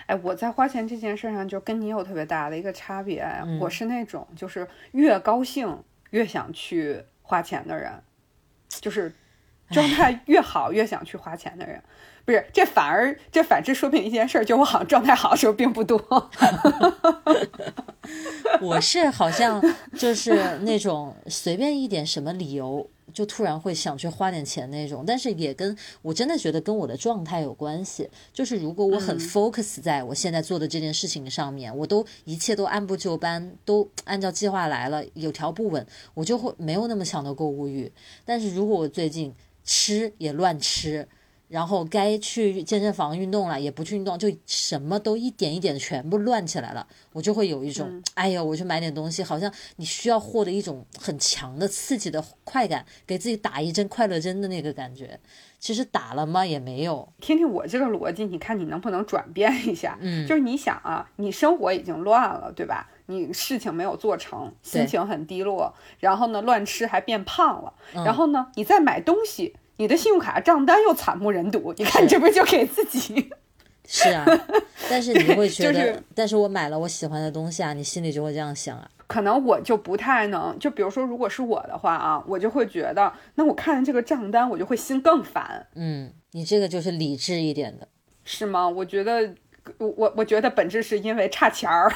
[0.06, 3.26] 哎，我在花钱这件事上就跟你有特别大的一个差别。
[3.60, 7.92] 我是那种就是越高兴越想去花钱的人，
[8.68, 9.12] 就是
[9.70, 11.82] 状态越好越想去花钱的人。
[12.24, 16.30] 不是，这反而这反之说明一件事，就我好像状态好的时候并不多。
[18.60, 19.62] 我是好像
[19.94, 22.90] 就是那种随便一点什么理由。
[23.16, 28.06] 就突然会想去花点钱那种，但是也跟我真的觉得跟我的状态有关系。
[28.30, 37.90] 就是如果我很 focus 在我现在做的这件事情上面，我都一切都按部就班，都按照计划来了，有条不紊，我就会没有那么强的购物欲。
[38.26, 41.08] 但是如果我最近吃也乱吃。
[41.48, 55.18] 然后该去健身房运动了，也不去运动，就什么都一点一点全部乱起来了，我就会有一种，哎呀，我去买点东西，好像你需要获得一种很强的刺激的快感，给自己打一针快乐针的那个感觉。
[55.58, 56.44] 其实打了吗？
[56.44, 57.08] 也没有。
[57.20, 59.96] 听听我这个逻辑，你看你能不能转变一下？
[60.00, 62.88] 嗯， 就是你想啊，你生活已经乱了，对吧？
[63.06, 69.54] 你事情没有做成，心情很低落，然后呢，乱吃还变胖了，然后呢，你再买东西。
[69.76, 73.30] 你的信用卡账单又惨不忍睹，你看你这不就给自己？
[73.88, 74.24] 是啊，
[74.90, 78.90] 但是你会觉得，但是我买了我喜欢的东西啊，你心里就会这样想啊。
[79.06, 85.66] 可能我就不太能，就比如说，如果是我的话啊，我就会觉得，那我看这个账单，我就会心更烦。
[85.76, 87.86] 嗯，你这个就是理智一点的，
[88.24, 88.68] 是吗？
[88.68, 89.32] 我觉得。
[89.78, 91.90] 我我我觉得本质是因为差钱儿，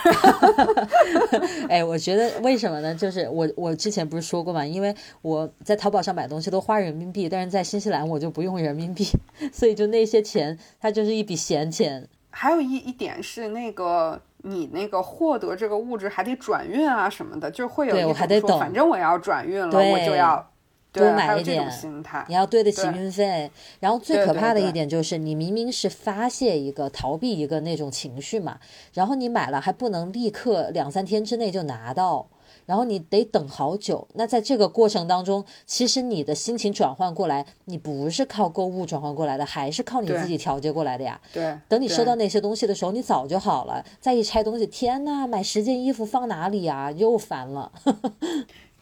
[1.69, 2.95] 哎，我觉得为什么呢？
[2.95, 9.07] 就是我我之前不是说过嘛，因为我在淘宝上买东西都花人民币，但是在新西兰我就不用人民币，
[9.53, 12.09] 所以就那些钱它就是一笔闲钱。
[12.31, 20.49] 还有一一点是那个你那个获得这个物质还得转运啊什么的，就会有一种说，反正我要转运了，我就要。
[20.93, 21.71] 多买一点，
[22.29, 23.51] 你要对得起运费。
[23.79, 28.59] 然后最可怕的一点就是，你明明是发泄一个、逃避一个那种情绪嘛，
[28.93, 32.29] 然后你买了还不能立刻两三天之内就拿到，
[32.67, 34.09] 然后你得等好久。
[34.15, 41.21] 那在这个过程当中，其实你的心情转换过来，你不是靠购物转换过来的，还是靠你自己调节过来的呀。
[41.33, 43.85] 对，等你收到那些东西的时候，你早就好了。
[44.01, 46.91] 再一拆东西，天呐，买十件衣服放哪里呀？
[46.91, 47.71] 又烦了。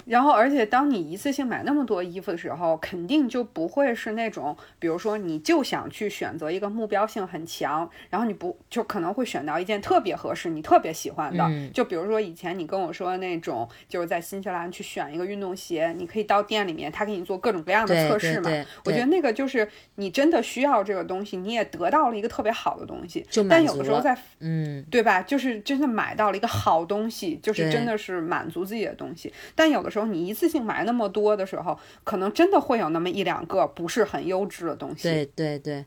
[0.08, 11.46] 然后，而且当你一次性买那么多衣服的时候，肯定就不会是那种，比如说你就想去选择一个目标性很强，然后你不就可能会选到一件特别合适、你特别喜欢的。
[11.74, 18.50] 就比如说以前你跟我说的那种，就是在新西兰去选一个运动鞋，你可以到店里面，他给你做各种各样的测试嘛。
[18.86, 23.26] 我觉得那个就是你真的需要这个东西，你也得到了一个特别好的东西。
[23.46, 25.20] 但有的时候在，嗯，对吧？
[25.20, 29.30] 就是真的买到了一个好东西，就是真的是满足自己的东西。
[29.54, 29.97] 但有的时候。
[29.98, 35.02] 时候你一次性买那么多的时候，可能真的会有那么一两个不是很优质的东西。
[35.02, 35.84] 对对对，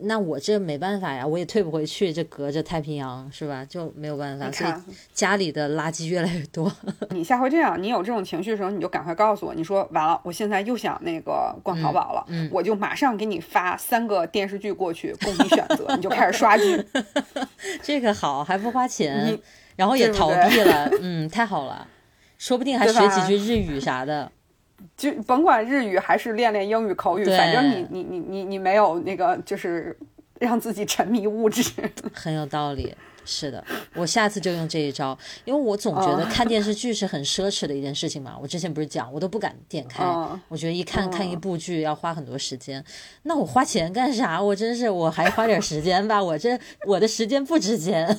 [0.00, 3.64] 那我这没办法呀，我也退不回去，这隔着太平洋是吧？
[3.64, 4.50] 就没有办法。
[4.52, 4.72] 所以
[5.12, 6.70] 家里的垃圾越来越多。
[7.10, 16.84] 你下回这样，你有这种情绪的时候，你就赶快告诉我，你说完了，我现在又想那个逛淘宝了，我就马上给你发三个电视剧过去供你选择，你就开始刷剧。
[17.82, 19.38] 这个好，还不花钱，
[19.76, 21.88] 然后也逃避了，嗯，太好了。
[22.38, 24.30] 说不定还学几句日语啥的。
[24.96, 29.96] 就甭管日语还是练练英语口语，反正你你你你你没有那个就是
[30.38, 31.72] 让自己沉迷物质。
[32.12, 32.94] 很有道理。
[33.28, 33.64] 是的，
[33.96, 38.36] 我下次就用这一招，因为我总觉得哦看电视剧是很奢侈的一件事情嘛。
[38.40, 42.84] 我之前不是讲，我都不敢点开，嗯我觉得一看看一嗯部剧要花很多时间，
[43.24, 44.40] 那我花钱干啥？
[44.40, 46.56] 我真是我还花点时间吧，我这
[46.86, 48.16] 我的时间不值钱。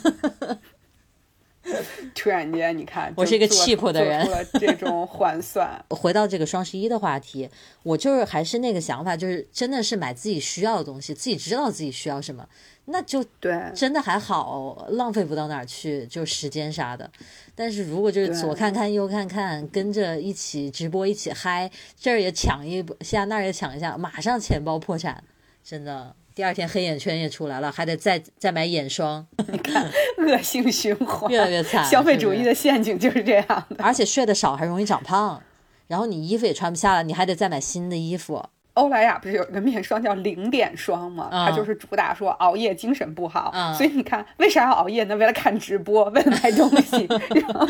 [2.16, 5.70] 突然间，你看，我是一个气魄的人做这种换算。
[5.90, 7.50] 回到这个双十一的话题，
[7.84, 12.48] 我就是还是那个想法，就是真的是买自己需要的东西，自己知道自己需要什么，
[12.86, 17.10] 那就对，真的还好，浪费不到哪儿去，就时间啥的。
[17.54, 25.24] 但是如果就是左看看右看看，跟着一起直播一起嗨，这儿也抢一下，那儿也抢一下，马上钱包破产，
[25.64, 26.16] 真的。
[26.38, 29.84] 第二天黑眼圈也出来了，还得再再买眼霜，你 看
[30.20, 31.84] 恶性循环，越来越惨。
[31.84, 33.78] 消费主义的陷阱就是这样的。
[33.80, 35.42] 而且睡得少还容易长胖，
[35.88, 38.46] 然后你衣服也穿不下了，你还得再买新的衣服。
[38.76, 41.28] 欧莱雅不是有一个面霜叫零点霜吗？
[41.32, 45.16] 嗯它就是主打说熬夜精神不好，嗯所以你看为啥要熬夜呢？
[45.16, 47.08] 为了看直播，为了买东西。
[47.34, 47.66] 然后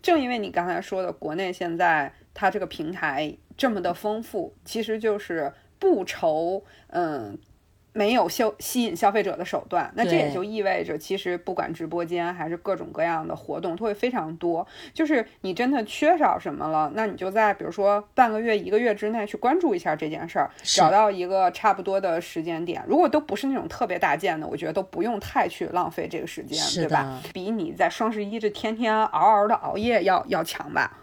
[0.00, 7.38] 正因为你刚才说的，国内现在它这个平台这么的丰富，其实就是不愁嗯。
[7.92, 14.66] 没有消吸引消费者的手段，那这也就意味着，其实不管直播间还是各种各样的活动，都会非常多。
[14.94, 22.82] 就是你真的缺少什么了，那你就在比如说半个月、一个月之内去关注一下这件事儿，找到一个差不多的时间点。
[22.86, 27.20] 如果都不是那种特别大件的，我觉得都不用太去浪费这个时间，对吧？
[27.32, 30.96] 比你在双十一这天天嗷嗷的熬夜要要强吧？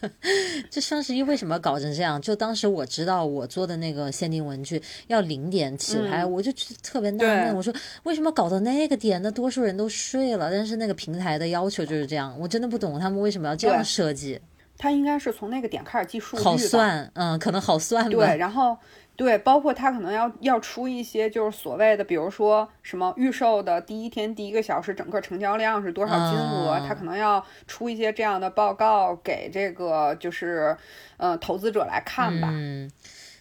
[0.70, 2.20] 这双十一为什么搞成这样？
[2.20, 7.72] 就当时我知道我做的那个限定文具要零点起来，我就特别纳闷，我说
[8.04, 9.20] 为什么搞到那个点？
[9.22, 14.40] 那多数人都睡了，但是那个平台的要求就是这样，我真的不懂他们为什么要这样设计。
[14.78, 18.10] 他应该是从那个点开始计数据好，算，嗯，可能好算吧。
[18.10, 18.74] 对，然后
[19.20, 30.74] 对，包括他可能要要出一些就是所谓的，比如说什么预售的第一天第一个小时整个成交量是多少金额，嗯它可能要出一些这样的报告给这个就是
[31.18, 32.48] 呃投资者来看吧。
[32.50, 32.90] 嗯，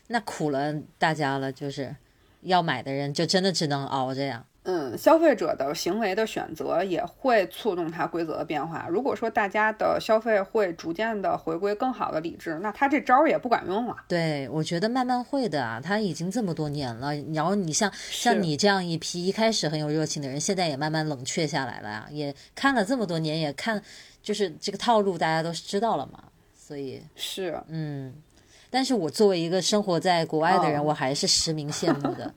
[0.08, 1.96] 那苦了大家了，就是
[2.42, 4.44] 要买的人就真的只能熬着呀。
[4.64, 8.88] 嗯，消费者的行为的选择也会触动它规则的变化。
[8.90, 13.96] 如果说大家的消费会逐渐的回归更好的理智，那它这招儿也不管用了。
[14.08, 23.82] 对，我觉得慢慢会的啊，他已经这么多年了，然后你像像你这样一批一开始很有热情的人，现在也慢慢冷却下来了啊，也看了这么多年，也看
[24.22, 28.14] 就是这个套路大家都知道了嘛，所以是，嗯，
[28.70, 32.32] 但是我作为一个生活在国外的人，哦我还是实名羡慕的，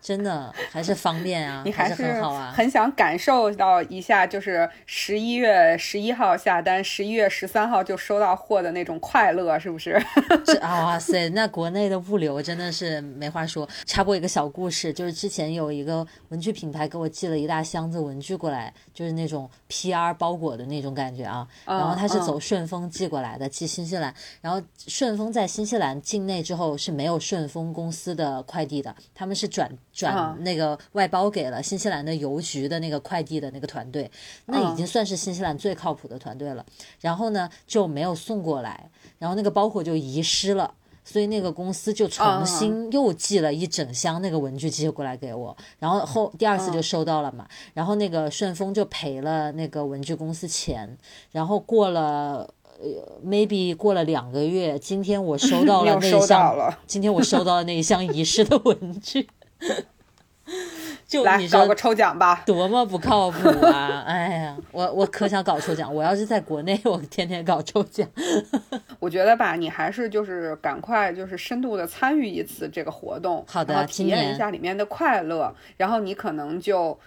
[0.00, 2.52] 真的还是方便啊，你还是很好啊。
[2.56, 10.00] 很想感受到一下，就是十一月十一号下单，十一月十三号就收到货的那种快乐，是不是？
[10.46, 13.68] 这啊哇塞，那国内的物流真的是没话说。
[13.84, 21.46] 插播一个小故事，就是之前有一个文具品牌给我寄了一大箱子文具过来，就是那种 PR 包裹的那种感觉啊。
[21.66, 24.14] 然后他是走顺丰寄过来的，寄新西兰。
[24.40, 34.08] 然后顺丰在新西兰境内之后是没有顺丰公司的快递的，他们是转转那个外包给了新西兰的邮局的那个快递的那个团队，
[34.46, 36.64] 那已经算是新西兰最靠谱的团队了。
[37.00, 38.88] 然后呢就没有送过来，
[39.18, 40.72] 然后那个包裹就遗失了。
[41.04, 50.96] 所以那个公司就重新又寄了一整箱那个文具寄过来给我，然后后第二次就收到了嘛，然后那个顺丰就赔了那个文具公司钱，
[51.32, 52.48] 然后过了。
[52.80, 59.28] 呃，maybe 过了两个月，今天我收到 了那一箱，今天我收到了那一箱遗失的文具，
[61.06, 62.42] 就来你搞个抽奖吧。
[62.46, 64.02] 多么不靠谱啊！
[64.06, 68.08] 哎呀，我我可想搞抽奖，我要是在国内，我天天搞抽奖。
[68.98, 76.98] 我觉得吧，你还是就是赶快就是深度的参与一次这个活动，好的体验一下里面的快乐，然后你可能就。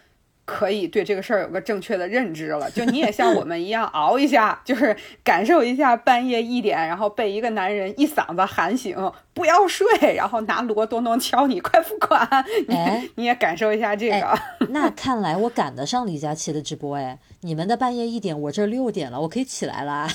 [0.54, 8.95] 可以对这个事儿有个正确的认知了，就你也像我们一样熬一下，就是感受一下半夜一点，然后被一个男人一嗓子喊醒，
[9.34, 12.28] 不要睡，然后拿锣咚咚敲你，快付款，
[12.68, 14.38] 你、哎 你也感受一下这个。
[14.70, 17.18] 那看来我赶得上李佳琦的直播哎！
[17.41, 20.08] 你们的半夜一点，我这六点了，我可以起来啦。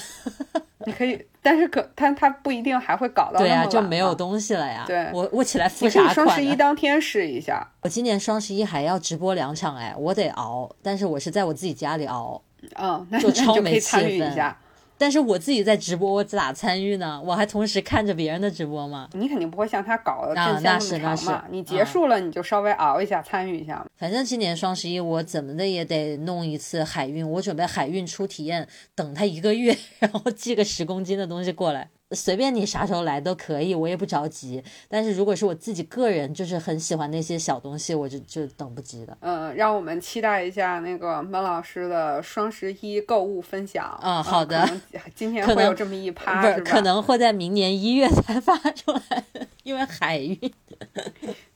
[0.87, 4.85] 你可以，但是可他他不一定还会搞到对呀、就没有东西了呀。
[4.87, 6.15] 对我我起来付啥款？
[6.15, 7.69] 双十一当天试一下。
[7.83, 12.41] 我今年双十一还要直播两场哎，我得熬，但是我是在我自己家里熬，
[12.77, 14.59] 嗯，那就那你就可超没气以参与一氛下。
[14.99, 17.21] 但是我自己在直播，我咋参与呢？
[17.25, 19.09] 我还同时看着别人的直播吗？
[19.13, 21.45] 你肯定不会像他搞的啊阵线么那是那长嘛。
[21.47, 23.85] 是你结束了，你就稍微熬一下，参与一下。
[23.97, 31.91] 反正今年双十一我怎么的也得弄一次海运，我准备海运出体验，等他一个月， 然后寄个十公斤的东西过来。
[32.13, 34.63] 随便你啥时候来都可以，我也不着急。
[34.89, 39.17] 但是如果是我自己个人，就是很喜欢那些小东西，我就就等不及的。
[39.21, 43.99] 嗯，让我们期待一下那个孟老师的双十一购物分享。
[44.03, 44.69] 嗯，好的。
[45.15, 49.25] 今天会有这么一趴，不是可能会在明年一月才发出来，
[49.65, 50.39] 因为海运。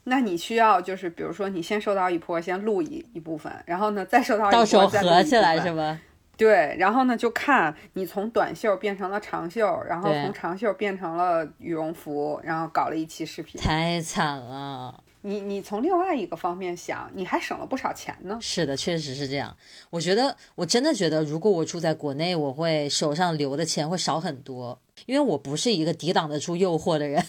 [0.05, 6.01] 那你需要就是比如说你先收到一波，先录一一部分，然后呢再收到一波，到时候合起来是吧？
[6.41, 15.05] 对，然后呢，就看你从短袖变成了长袖，然后从长袖变成了羽绒服，然后搞了一期视频，太惨了。
[15.20, 18.38] 你你从另外一个方面想，你还省了不少钱呢。
[18.41, 19.55] 是的，确实是这样。
[19.91, 27.22] 我觉得，我真的觉得，如果我住在国内，我会手上留的钱会少很多，因为我不是一个抵挡得住诱惑的人。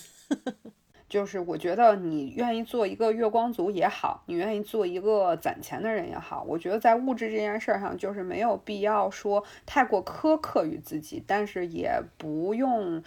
[1.12, 13.04] 就是我觉得你愿意做一个月光族也好，你愿意做一个攒钱的人也好，我觉得在物质这件事儿上，就是没有必要说太过苛刻于自己，但是也不用。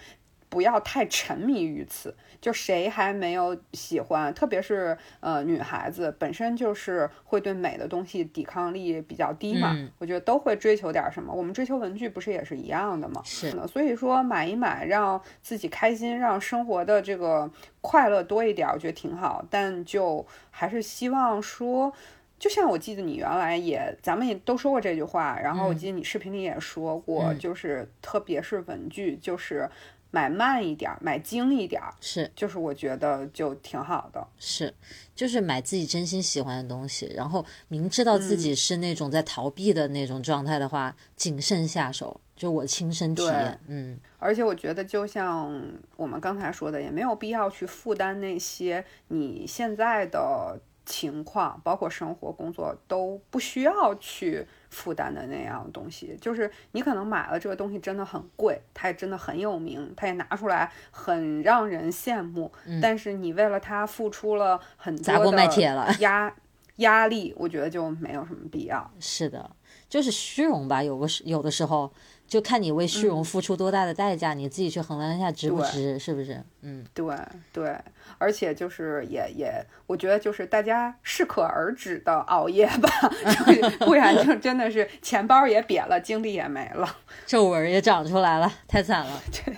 [0.55, 11.33] 不要太沉迷于此，就谁还没有喜欢，特别是呃女孩子本身就是会对美的东西抵抗力比较低嘛，我觉得都会追求点什么。
[11.33, 13.21] 我们追求文具不是也是一样的吗？
[13.25, 17.51] 是的，所以说买一买，让自己开心，让生活的这个
[17.81, 19.45] 快乐多一点，我觉得挺好。
[19.49, 21.91] 但就还是希望说，
[22.39, 29.69] 就像我记得你原来也，咱们也都说过这句话，然后我记得你视频里也说过，就是特别是文具，就是。
[30.15, 34.73] 买慢一点，买精一点，是，就是我觉得就挺好的，是，
[35.13, 45.61] 就是买自己真心喜欢的东西，然后明知道自己是那种在逃避的那种状态的话，谨慎下手，就我亲身体验，嗯，而且我觉得就像
[45.97, 54.47] 我们刚才说的，也没有必要去负担那些你现在的情况，包括生活、工作都不需要去。
[54.71, 62.51] 负担的那样东西，就是你可能买了这个东西真的很贵，它也真的很有名，它也拿出来很让人羡慕。
[62.81, 66.35] 但是你为了它付出了很多的压
[66.77, 68.91] 压力，我觉得就没有什么必要。
[68.99, 69.49] 是的，
[69.87, 71.89] 就是虚荣吧，有个有的时候。
[72.27, 76.43] 就看你为虚荣付出多大的代价，你自己去衡量一下值不值，是不是？
[76.61, 77.15] 嗯，对
[77.53, 77.77] 对，
[78.17, 82.89] 而且就是也也，我觉得就是大家适可而止的熬夜吧，
[83.85, 89.21] 不然就真的是钱包也瘪了，精力也没了，皱纹也长出来了，太惨了。
[89.31, 89.55] 对，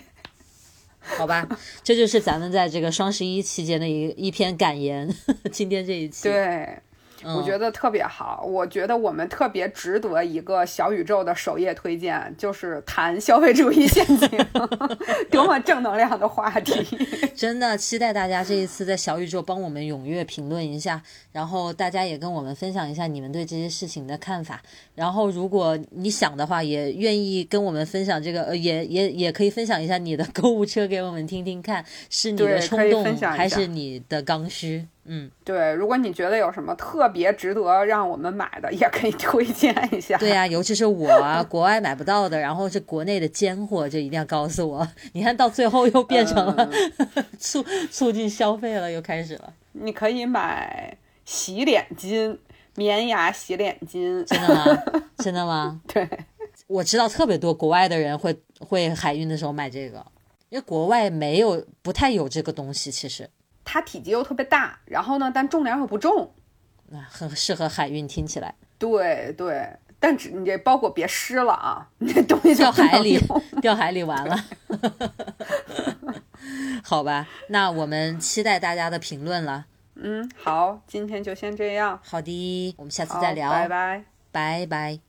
[1.00, 1.48] 好吧，
[1.82, 5.08] 这就是咱们在这个双十一期间的一一篇感言。
[5.50, 6.78] 今天这一期，对。
[7.24, 14.28] 我觉得特别好，我觉得我们特别值得一个小宇宙的首页推荐，就是谈消费主义陷阱，
[15.30, 16.84] 多么正能量的话题！
[17.34, 21.02] 真的期待大家这一次在小宇宙帮我们踊跃评论一下，
[21.32, 24.60] 然后大家也跟我们分享一下你们对这些事情的看法。
[24.94, 34.86] 然后如果你想的话，也愿意跟我们分享这个，呃，也也也可以分享一下你的购物车给我们听听看，是你的冲动还是你的刚需？
[35.10, 40.18] 嗯，对，如果你觉得有什么特别值得让我们买的，也可以推荐一下。
[40.18, 44.86] 对呀，尤其是我啊， 国外买不到的，然后是国内的尖货，就一定要告诉我。
[45.14, 46.70] 你看到最后又变成了
[47.40, 49.52] 促促进消费了，又开始了。
[49.72, 50.94] 你可以买
[51.24, 52.36] 洗脸巾，
[52.76, 54.22] 棉牙洗脸巾。
[54.24, 54.82] 真的吗？
[55.16, 55.80] 真的吗？
[55.88, 56.06] 对，
[56.66, 60.04] 我知道特别多国外的人会会海运的时候买这个，
[60.50, 63.30] 因为国外没有不太有这个东西，其实。
[63.70, 66.32] 它体积又特别大，然后呢，但重量又不重，
[66.86, 68.54] 那很适合海运，听起来。
[68.78, 69.68] 对对，
[70.00, 73.20] 但只你这包裹别湿了啊，那东西掉海里，
[73.60, 74.36] 掉海里完了。
[76.82, 79.66] 好吧，那我们期待大家的评论了。
[79.96, 82.00] 嗯，好，今天就先这样。
[82.02, 83.50] 好的，我们下次再聊。
[83.50, 85.07] 拜拜，拜拜。